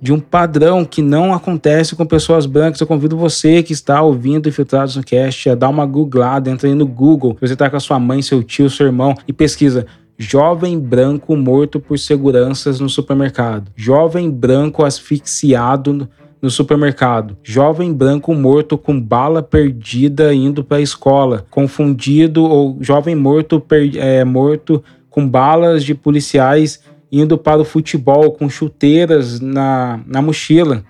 de 0.02 0.12
um 0.12 0.20
padrão 0.20 0.84
que 0.84 1.04
não 1.04 1.36
acontece 1.36 1.96
com 1.96 2.04
pessoas 2.04 2.48
brancas. 2.48 2.82
Eu 2.82 2.88
convido 2.88 3.16
você 3.16 3.62
que 3.62 3.74
está 3.74 4.02
ouvindo 4.02 4.50
Infiltrados 4.50 4.96
no 4.96 5.04
Cast 5.04 5.52
a 5.52 5.56
dar 5.56 5.70
uma 5.70 5.86
googlada, 5.86 6.50
entra 6.50 6.68
aí 6.68 6.74
no 6.74 6.88
Google, 6.88 7.38
você 7.40 7.54
está 7.54 7.70
com 7.70 7.78
a 7.78 7.80
sua 7.80 8.00
mãe, 8.00 8.24
seu 8.24 8.42
tio, 8.42 8.72
seu 8.72 8.88
irmão 8.88 9.16
e 9.28 9.34
pesquisa 9.34 9.86
Jovem 10.18 10.80
branco 10.80 11.36
morto 11.36 11.80
por 11.80 12.00
seguranças 12.00 12.80
no 12.80 12.90
supermercado. 12.90 13.72
Jovem 13.76 14.32
branco 14.32 14.84
asfixiado 14.84 16.10
no 16.42 16.50
supermercado. 16.50 17.38
Jovem 17.44 17.94
branco 17.94 18.34
morto 18.34 18.78
com 18.78 19.00
bala 19.00 19.44
perdida 19.44 20.34
indo 20.34 20.64
para 20.64 20.78
a 20.78 20.82
escola. 20.82 21.46
Confundido 21.52 22.44
ou 22.44 22.78
jovem 22.82 23.16
morto, 23.16 23.60
per, 23.60 23.96
é, 23.96 24.24
morto 24.24 24.84
com 25.10 25.28
balas 25.28 25.84
de 25.84 25.94
policiais 25.94 26.82
indo 27.12 27.38
para 27.38 27.62
o 27.62 27.66
futebol 27.66 28.32
com 28.32 28.50
chuteiras 28.50 29.40
na, 29.40 30.00
na 30.06 30.22
mochila. 30.22 30.84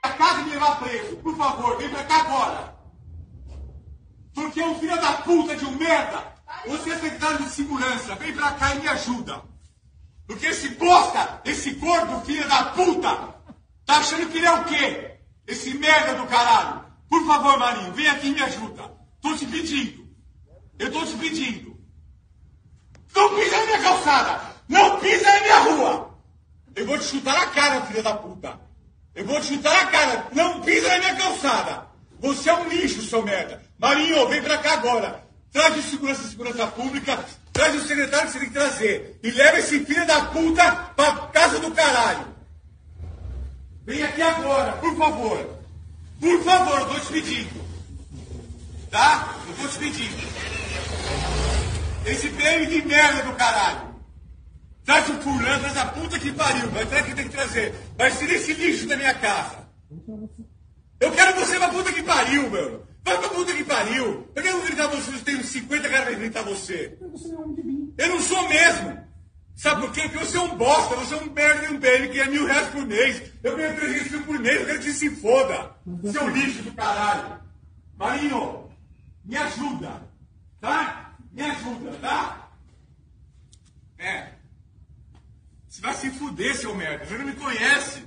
Casa 0.03 0.43
me 0.43 0.51
levar 0.51 0.81
preso, 0.81 1.15
por 1.23 1.37
favor, 1.37 1.79
vem 1.79 1.89
pra 1.91 2.03
cá 2.03 2.23
agora. 2.23 2.75
Porque 4.35 4.59
é 4.59 4.67
um 4.67 4.75
filho 4.81 5.01
da 5.01 5.13
puta 5.13 5.55
de 5.55 5.65
um 5.65 5.79
merda. 5.79 6.25
Você 6.67 6.91
é 6.91 6.95
secretário 6.97 7.45
de 7.45 7.51
segurança, 7.51 8.17
vem 8.17 8.33
pra 8.33 8.51
cá 8.51 8.75
e 8.75 8.81
me 8.81 8.89
ajuda. 8.89 9.43
Porque 10.27 10.47
esse 10.47 10.71
bosta, 10.71 11.41
esse 11.45 11.71
gordo 11.75 12.21
filho 12.27 12.49
da 12.49 12.65
puta, 12.65 13.17
tá 13.87 13.99
achando 13.99 14.29
que 14.29 14.39
ele 14.39 14.47
é 14.47 14.53
o 14.55 14.65
quê? 14.65 15.19
Esse 15.47 15.73
merda 15.75 16.15
do 16.15 16.27
caralho. 16.27 16.81
Por 17.09 17.25
favor, 17.25 17.57
Marinho, 17.61 17.93
vem 17.93 18.09
aqui 18.09 18.27
e 18.27 18.33
me 18.33 18.43
ajuda. 18.43 18.91
Tô 19.21 19.37
te 19.37 19.47
pedindo. 19.47 20.05
Eu 20.81 20.91
tô 20.91 21.07
te 21.07 21.15
pedindo. 21.15 21.70
Não 23.15 23.35
pisa 23.35 23.59
na 23.59 23.67
minha 23.67 23.83
calçada! 23.83 24.41
Não 24.69 25.01
pisa 25.01 25.25
na 25.25 25.41
minha 25.41 25.59
rua! 25.59 26.11
Eu 26.77 26.87
vou 26.87 26.99
te 26.99 27.05
chutar 27.05 27.35
na 27.35 27.47
cara, 27.49 27.83
filha 27.83 28.03
da 28.03 28.15
puta! 28.15 28.59
Eu 29.15 29.25
vou 29.27 29.41
te 29.41 29.49
chutar 29.49 29.85
na 29.85 29.91
cara! 29.91 30.27
Não 30.33 30.61
pisa 30.61 30.89
na 30.89 30.99
minha 30.99 31.17
calçada! 31.17 31.87
Você 32.21 32.51
é 32.51 32.55
um 32.55 32.69
lixo, 32.69 33.03
seu 33.03 33.23
merda! 33.23 33.63
Marinho, 33.79 34.29
vem 34.29 34.43
pra 34.43 34.59
cá 34.59 34.75
agora! 34.75 35.25
Traz 35.53 35.77
o 35.77 35.83
segurança 35.83 36.29
segurança 36.29 36.67
pública, 36.69 37.19
traz 37.53 37.75
o 37.75 37.87
secretário 37.87 38.27
que 38.27 38.33
você 38.33 38.39
tem 38.39 38.49
que 38.49 38.55
trazer. 38.55 39.19
E 39.23 39.31
leva 39.33 39.59
esse 39.59 39.85
filho 39.85 40.07
da 40.07 40.27
puta 40.27 40.73
pra 40.95 41.13
casa 41.33 41.59
do 41.59 41.73
caralho! 41.73 42.27
Vem 43.85 44.03
aqui 44.03 44.23
agora, 44.23 44.73
por 44.73 44.97
favor! 44.97 45.59
Por 46.21 46.45
favor, 46.45 46.81
eu 46.81 46.87
tô 46.87 47.01
te 47.01 47.07
pedindo! 47.07 47.65
Tá? 48.91 49.37
Eu 49.49 49.55
tô 49.55 49.69
te 49.69 49.79
pedindo! 49.79 51.50
Esse 52.07 52.29
prêmio 52.31 52.69
de 52.69 52.83
merda 52.87 53.23
do 53.23 53.33
caralho. 53.35 53.95
Traz 54.85 55.09
o 55.09 55.15
fulano, 55.15 55.61
traz 55.61 55.77
a 55.77 55.87
puta 55.87 56.19
que 56.19 56.33
pariu. 56.33 56.71
Vai 56.71 56.87
traz 56.87 57.07
que 57.07 57.15
tem 57.15 57.29
que 57.29 57.37
trazer. 57.37 57.75
Vai 57.97 58.11
ser 58.11 58.31
esse 58.31 58.53
lixo 58.55 58.87
da 58.87 58.97
minha 58.97 59.15
casa. 59.15 59.69
Eu 60.99 61.13
quero 61.13 61.39
você 61.39 61.59
pra 61.59 61.69
puta 61.69 61.93
que 61.93 62.03
pariu, 62.03 62.51
meu. 62.51 62.87
Vai 63.05 63.19
pra 63.19 63.29
puta 63.29 63.53
que 63.53 63.65
pariu. 63.65 64.29
Eu 64.35 64.43
quero 64.43 64.63
gritar 64.63 64.87
você, 64.89 65.15
eu 65.15 65.21
tenho 65.21 65.45
50 65.45 65.89
caras 65.89 66.05
pra 66.07 66.15
gritar 66.15 66.43
você. 66.43 66.99
Eu 67.99 68.09
não 68.09 68.21
sou 68.21 68.49
mesmo. 68.49 68.99
Sabe 69.57 69.83
por 69.83 69.93
quê? 69.93 70.03
Porque 70.03 70.25
você 70.25 70.39
é 70.39 70.41
um 70.41 70.57
bosta, 70.57 70.97
você 70.97 71.15
é 71.15 71.19
um 71.19 71.31
merda 71.31 71.67
de 71.67 71.75
um 71.75 71.79
bem 71.79 72.11
que 72.11 72.19
é 72.19 72.27
mil 72.27 72.47
reais 72.47 72.69
por 72.69 72.87
mês. 72.87 73.23
Eu 73.43 73.57
ganho 73.57 73.77
300 73.77 74.11
mil 74.11 74.23
por 74.23 74.39
mês, 74.39 74.61
eu 74.61 74.67
quero 74.67 74.79
que 74.79 74.85
você 74.85 74.93
se 74.93 75.11
foda. 75.17 75.77
Seu 76.11 76.29
lixo 76.29 76.63
do 76.63 76.73
caralho. 76.73 77.41
Marinho, 77.99 78.71
me 79.25 79.37
ajuda, 79.37 80.03
tá? 80.61 81.00
Me 81.33 81.43
ajuda, 81.43 81.93
tá? 81.99 82.51
É. 83.99 84.33
Você 85.69 85.81
vai 85.81 85.95
se 85.95 86.11
fuder, 86.11 86.57
seu 86.57 86.75
merda. 86.75 87.05
Você 87.05 87.19
não 87.19 87.27
me 87.27 87.35
conhece. 87.35 88.05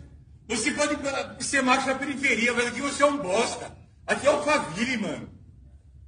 Você 0.47 0.71
pode 0.71 0.97
ser 1.43 1.61
macho 1.61 1.87
na 1.87 1.95
periferia, 1.95 2.53
mas 2.53 2.67
aqui 2.67 2.81
você 2.81 3.03
é 3.03 3.05
um 3.05 3.17
bosta. 3.17 3.75
Aqui 4.05 4.27
é 4.27 4.31
o 4.31 4.43
Faville, 4.43 4.97
mano. 4.97 5.29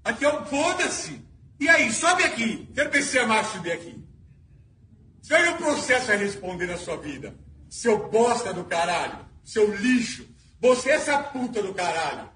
Aqui 0.04 0.26
é 0.26 0.30
o. 0.30 0.46
Foda-se. 0.46 1.26
E 1.60 1.70
aí, 1.70 1.92
sobe 1.92 2.24
aqui. 2.24 2.70
Quero 2.76 2.92
ver 2.92 3.02
se 3.02 3.18
é 3.18 3.26
macho 3.26 3.54
subir 3.54 3.72
aqui. 3.72 4.04
Você 5.22 5.34
vai 5.34 5.44
ver 5.44 5.54
o 5.54 5.58
processo 5.58 6.12
a 6.12 6.16
responder 6.16 6.68
na 6.68 6.78
sua 6.78 6.98
vida. 6.98 7.34
Seu 7.70 8.10
bosta 8.10 8.54
do 8.54 8.66
caralho. 8.66 9.26
Seu 9.44 9.74
lixo. 9.74 10.28
Você 10.60 10.90
é 10.90 10.96
essa 10.96 11.18
puta 11.24 11.64
do 11.64 11.74
caralho. 11.74 12.30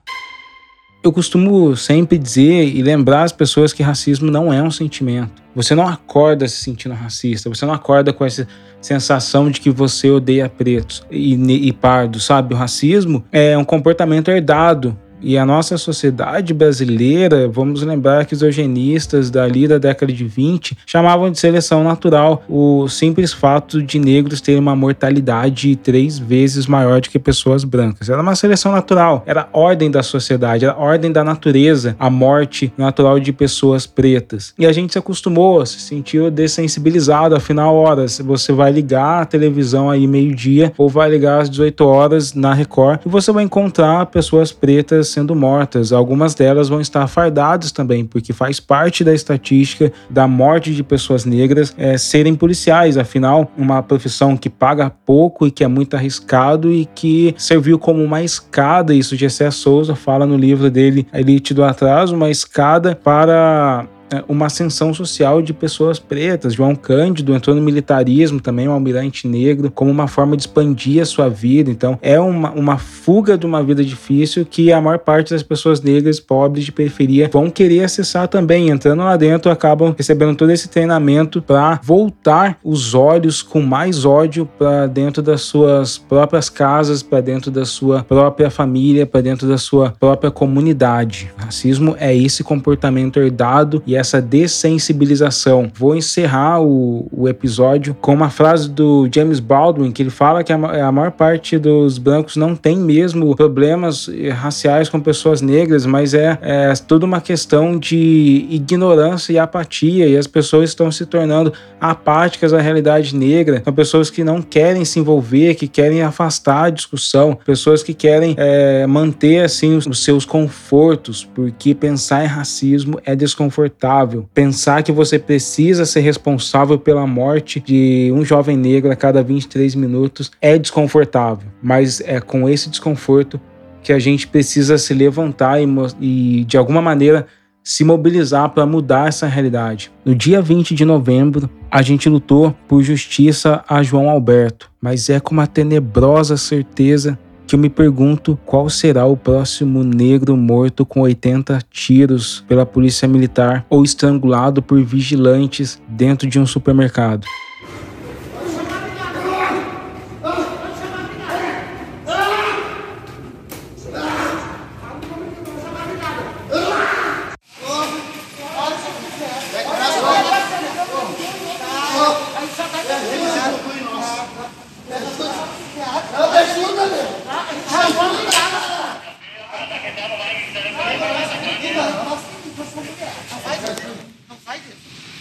Eu 1.02 1.14
costumo 1.14 1.78
sempre 1.78 2.18
dizer 2.18 2.76
e 2.76 2.84
lembrar 2.84 3.24
as 3.24 3.32
pessoas 3.32 3.72
que 3.72 3.82
racismo 3.82 4.30
não 4.30 4.52
é 4.52 4.62
um 4.62 4.70
sentimento. 4.70 5.42
Você 5.56 5.74
não 5.74 5.88
acorda 5.88 6.46
se 6.46 6.58
sentindo 6.58 6.94
racista, 6.94 7.48
você 7.48 7.66
não 7.66 7.74
acorda 7.74 8.12
com 8.12 8.26
essa 8.26 8.46
sensação 8.82 9.50
de 9.50 9.62
que 9.62 9.70
você 9.70 10.10
odeia 10.10 10.50
pretos 10.50 11.06
e, 11.10 11.36
e 11.36 11.72
pardos, 11.72 12.26
sabe? 12.26 12.54
O 12.54 12.58
racismo 12.58 13.24
é 13.32 13.58
um 13.58 13.64
comportamento 13.64 14.30
herdado 14.30 14.98
e 15.22 15.38
a 15.38 15.46
nossa 15.46 15.78
sociedade 15.78 16.54
brasileira, 16.54 17.48
vamos 17.48 17.82
lembrar 17.84 18.26
que 18.26 18.34
os 18.34 18.42
eugenistas 18.42 19.30
dali 19.30 19.68
da 19.68 19.78
década 19.78 20.12
de 20.12 20.24
20 20.24 20.78
chamavam 20.86 21.32
de 21.32 21.40
seleção 21.40 21.84
natural 21.84 22.44
o 22.48 22.88
simples 22.88 23.34
fato 23.34 23.82
de 23.82 24.00
negros 24.00 24.42
terem 24.42 24.60
uma 24.60 24.76
mortalidade 24.76 25.76
três 25.76 26.18
vezes 26.18 26.68
maior 26.68 27.02
do 27.02 27.10
que 27.10 27.20
pessoas 27.20 27.64
brancas. 27.64 28.10
Era 28.10 28.22
uma 28.22 28.36
seleção 28.36 28.72
natural, 28.72 29.24
era 29.26 29.50
ordem 29.52 29.92
da 29.92 30.02
sociedade, 30.02 30.66
era 30.66 30.78
ordem 30.78 31.12
da 31.12 31.24
natureza, 31.24 31.96
a 32.00 32.10
morte 32.10 32.72
natural 32.78 33.20
de 33.20 33.34
pessoas 33.34 33.86
pretas. 33.86 34.54
E 34.58 34.66
a 34.66 34.72
gente 34.72 34.94
se 34.94 35.00
acostumou, 35.00 35.66
se 35.66 35.80
sentiu 35.80 36.32
dessensibilizado, 36.32 37.36
afinal, 37.36 37.76
horas, 37.76 38.20
você 38.20 38.54
vai 38.54 38.72
ligar 38.72 39.22
a 39.22 39.26
televisão 39.26 39.90
aí 39.90 40.08
meio-dia 40.08 40.72
ou 40.78 40.88
vai 40.88 41.10
ligar 41.10 41.42
às 41.42 41.50
18 41.50 41.86
horas 41.86 42.34
na 42.34 42.54
Record 42.54 43.02
e 43.06 43.10
você 43.10 43.32
vai 43.32 43.44
encontrar 43.44 44.06
pessoas 44.08 44.52
pretas 44.52 45.09
sendo 45.10 45.36
mortas. 45.36 45.92
Algumas 45.92 46.34
delas 46.34 46.70
vão 46.70 46.82
estar 46.82 47.06
fardadas 47.08 47.72
também, 47.72 48.06
porque 48.06 48.34
faz 48.34 48.60
parte 48.60 49.04
da 49.04 49.14
estatística 49.14 49.92
da 50.10 50.28
morte 50.28 50.74
de 50.74 50.84
pessoas 50.84 51.26
negras 51.26 51.74
é, 51.78 51.98
serem 51.98 52.36
policiais. 52.36 52.98
Afinal, 52.98 53.52
uma 53.58 53.82
profissão 53.82 54.38
que 54.38 54.50
paga 54.50 54.90
pouco 54.90 55.48
e 55.48 55.52
que 55.52 55.64
é 55.64 55.68
muito 55.68 55.96
arriscado 55.96 56.72
e 56.72 56.86
que 56.86 57.36
serviu 57.38 57.78
como 57.78 58.04
uma 58.04 58.24
escada. 58.24 58.94
Isso 58.94 59.16
Gessé 59.16 59.52
Souza 59.52 59.96
fala 59.96 60.26
no 60.26 60.38
livro 60.38 60.70
dele, 60.70 61.08
A 61.12 61.20
Elite 61.20 61.54
do 61.54 61.64
Atraso, 61.64 62.16
uma 62.16 62.30
escada 62.30 62.96
para 62.96 63.88
uma 64.28 64.48
ascensão 64.48 64.94
social 64.94 65.42
de 65.42 65.54
pessoas 65.54 66.00
pretas. 66.00 66.54
João 66.54 66.76
Cândido 66.76 67.34
entrou 67.34 67.56
no 67.56 67.62
militarismo 67.62 68.40
também, 68.40 68.68
um 68.68 68.72
almirante 68.72 69.28
negro, 69.28 69.72
como 69.72 69.92
uma 69.92 70.08
forma 70.08 70.36
de 70.36 70.44
expandir 70.44 71.02
a 71.02 71.06
sua 71.06 71.30
vida. 71.30 71.70
Então, 71.70 71.98
é 72.02 72.20
uma, 72.20 72.52
uma 72.52 72.78
fuga 72.78 73.38
de 73.38 73.46
uma 73.46 73.64
vida 73.64 73.84
difícil 73.84 74.46
que 74.46 74.72
a 74.72 74.82
maior 74.82 75.00
parte 75.00 75.32
das 75.32 75.44
pessoas 75.44 75.82
negras, 75.82 76.20
pobres 76.20 76.66
de 76.66 76.72
periferia, 76.72 77.30
vão 77.32 77.50
querer 77.50 77.84
acessar 77.84 78.28
também. 78.28 78.70
Entrando 78.70 79.04
lá 79.04 79.16
dentro, 79.16 79.52
acabam 79.52 79.94
recebendo 79.96 80.36
todo 80.36 80.52
esse 80.52 80.70
treinamento 80.70 81.42
para 81.42 81.80
voltar 81.84 82.58
os 82.64 82.94
olhos 82.94 83.42
com 83.42 83.62
mais 83.62 84.06
ódio 84.06 84.46
para 84.58 84.88
dentro 84.88 85.22
das 85.22 85.42
suas 85.42 85.98
próprias 85.98 86.50
casas, 86.50 87.04
para 87.04 87.22
dentro 87.22 87.52
da 87.52 87.66
sua 87.66 88.04
própria 88.04 88.50
família, 88.50 89.06
para 89.06 89.22
dentro 89.22 89.48
da 89.48 89.58
sua 89.58 89.92
própria 89.92 90.32
comunidade. 90.32 91.32
Racismo 91.38 91.96
é 92.00 92.16
esse 92.16 92.44
comportamento 92.44 93.20
herdado 93.20 93.82
e 93.86 93.99
essa 94.00 94.22
dessensibilização. 94.22 95.72
Vou 95.76 95.96
encerrar 95.96 96.62
o, 96.62 97.08
o 97.12 97.28
episódio 97.28 97.94
com 97.94 98.14
uma 98.14 98.30
frase 98.30 98.70
do 98.70 99.10
James 99.14 99.40
Baldwin 99.40 99.92
que 99.92 100.02
ele 100.02 100.10
fala 100.10 100.44
que 100.44 100.54
a, 100.54 100.56
a 100.56 100.92
maior 100.92 101.12
parte 101.12 101.58
dos 101.58 101.98
brancos 101.98 102.36
não 102.36 102.56
tem 102.56 102.78
mesmo 102.78 103.36
problemas 103.36 104.10
raciais 104.36 104.90
com 104.90 105.00
pessoas 105.00 105.42
negras, 105.42 105.86
mas 105.86 106.14
é, 106.14 106.38
é 106.42 106.74
toda 106.88 107.06
uma 107.06 107.22
questão 107.22 107.78
de 107.78 108.48
ignorância 108.50 109.34
e 109.34 109.40
apatia 109.40 110.08
e 110.08 110.18
as 110.18 110.28
pessoas 110.28 110.70
estão 110.70 110.92
se 110.92 111.06
tornando 111.06 111.54
apáticas 111.80 112.54
à 112.54 112.62
realidade 112.62 113.16
negra. 113.16 113.62
São 113.64 113.74
pessoas 113.74 114.10
que 114.10 114.24
não 114.24 114.42
querem 114.42 114.86
se 114.86 115.00
envolver, 115.00 115.56
que 115.56 115.68
querem 115.68 116.02
afastar 116.02 116.66
a 116.66 116.70
discussão, 116.70 117.38
pessoas 117.46 117.84
que 117.84 117.94
querem 117.94 118.36
é, 118.38 118.86
manter 118.88 119.44
assim 119.44 119.76
os, 119.76 119.86
os 119.86 120.04
seus 120.04 120.26
confortos, 120.26 121.28
porque 121.36 121.74
pensar 121.74 122.24
em 122.24 122.28
racismo 122.28 123.00
é 123.06 123.16
desconfortável. 123.16 123.89
Pensar 124.34 124.84
que 124.84 124.92
você 124.92 125.18
precisa 125.18 125.86
ser 125.86 126.02
responsável 126.02 126.78
pela 126.78 127.08
morte 127.08 127.60
de 127.60 128.12
um 128.14 128.24
jovem 128.24 128.56
negro 128.56 128.92
a 128.92 128.96
cada 128.96 129.24
23 129.24 129.76
minutos 129.76 130.32
é 130.42 130.58
desconfortável, 130.58 131.50
mas 131.62 132.02
é 132.02 132.20
com 132.20 132.48
esse 132.48 132.70
desconforto 132.70 133.40
que 133.82 133.94
a 133.94 134.00
gente 134.00 134.28
precisa 134.28 134.78
se 134.78 134.94
levantar 134.94 135.62
e, 135.62 135.68
e 136.00 136.44
de 136.46 136.58
alguma 136.58 136.82
maneira 136.82 137.26
se 137.64 137.84
mobilizar 137.84 138.50
para 138.50 138.66
mudar 138.66 139.08
essa 139.08 139.28
realidade. 139.28 139.92
No 140.04 140.16
dia 140.16 140.42
20 140.42 140.74
de 140.74 140.86
novembro, 140.86 141.50
a 141.70 141.82
gente 141.82 142.10
lutou 142.10 142.56
por 142.68 142.82
justiça 142.82 143.64
a 143.68 143.84
João 143.84 144.10
Alberto, 144.10 144.72
mas 144.82 145.10
é 145.10 145.20
com 145.20 145.34
uma 145.34 145.46
tenebrosa 145.46 146.36
certeza 146.36 147.18
que 147.50 147.56
eu 147.56 147.60
me 147.60 147.70
pergunto 147.70 148.38
qual 148.46 148.70
será 148.70 149.08
o 149.08 149.18
próximo 149.18 149.84
negro 149.84 150.38
morto 150.38 150.86
com 150.86 151.02
80 151.02 151.60
tiros 151.72 152.46
pela 152.48 152.64
polícia 152.64 153.08
militar 153.08 153.66
ou 153.68 153.84
estrangulado 153.84 154.62
por 154.62 154.80
vigilantes 154.84 155.82
dentro 155.88 156.30
de 156.30 156.40
um 156.40 156.46
supermercado. 156.46 157.26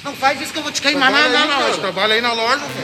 Não 0.05 0.15
faz 0.15 0.41
isso 0.41 0.53
que 0.53 0.59
eu 0.59 0.63
vou 0.63 0.73
te 0.73 0.81
queimar 0.81 1.11
na, 1.11 1.29
na, 1.29 1.47
na 1.47 1.59
loja. 1.59 1.88
Trabalha 1.99 2.15
aí 2.15 2.21
na 2.21 2.33
loja. 2.33 2.78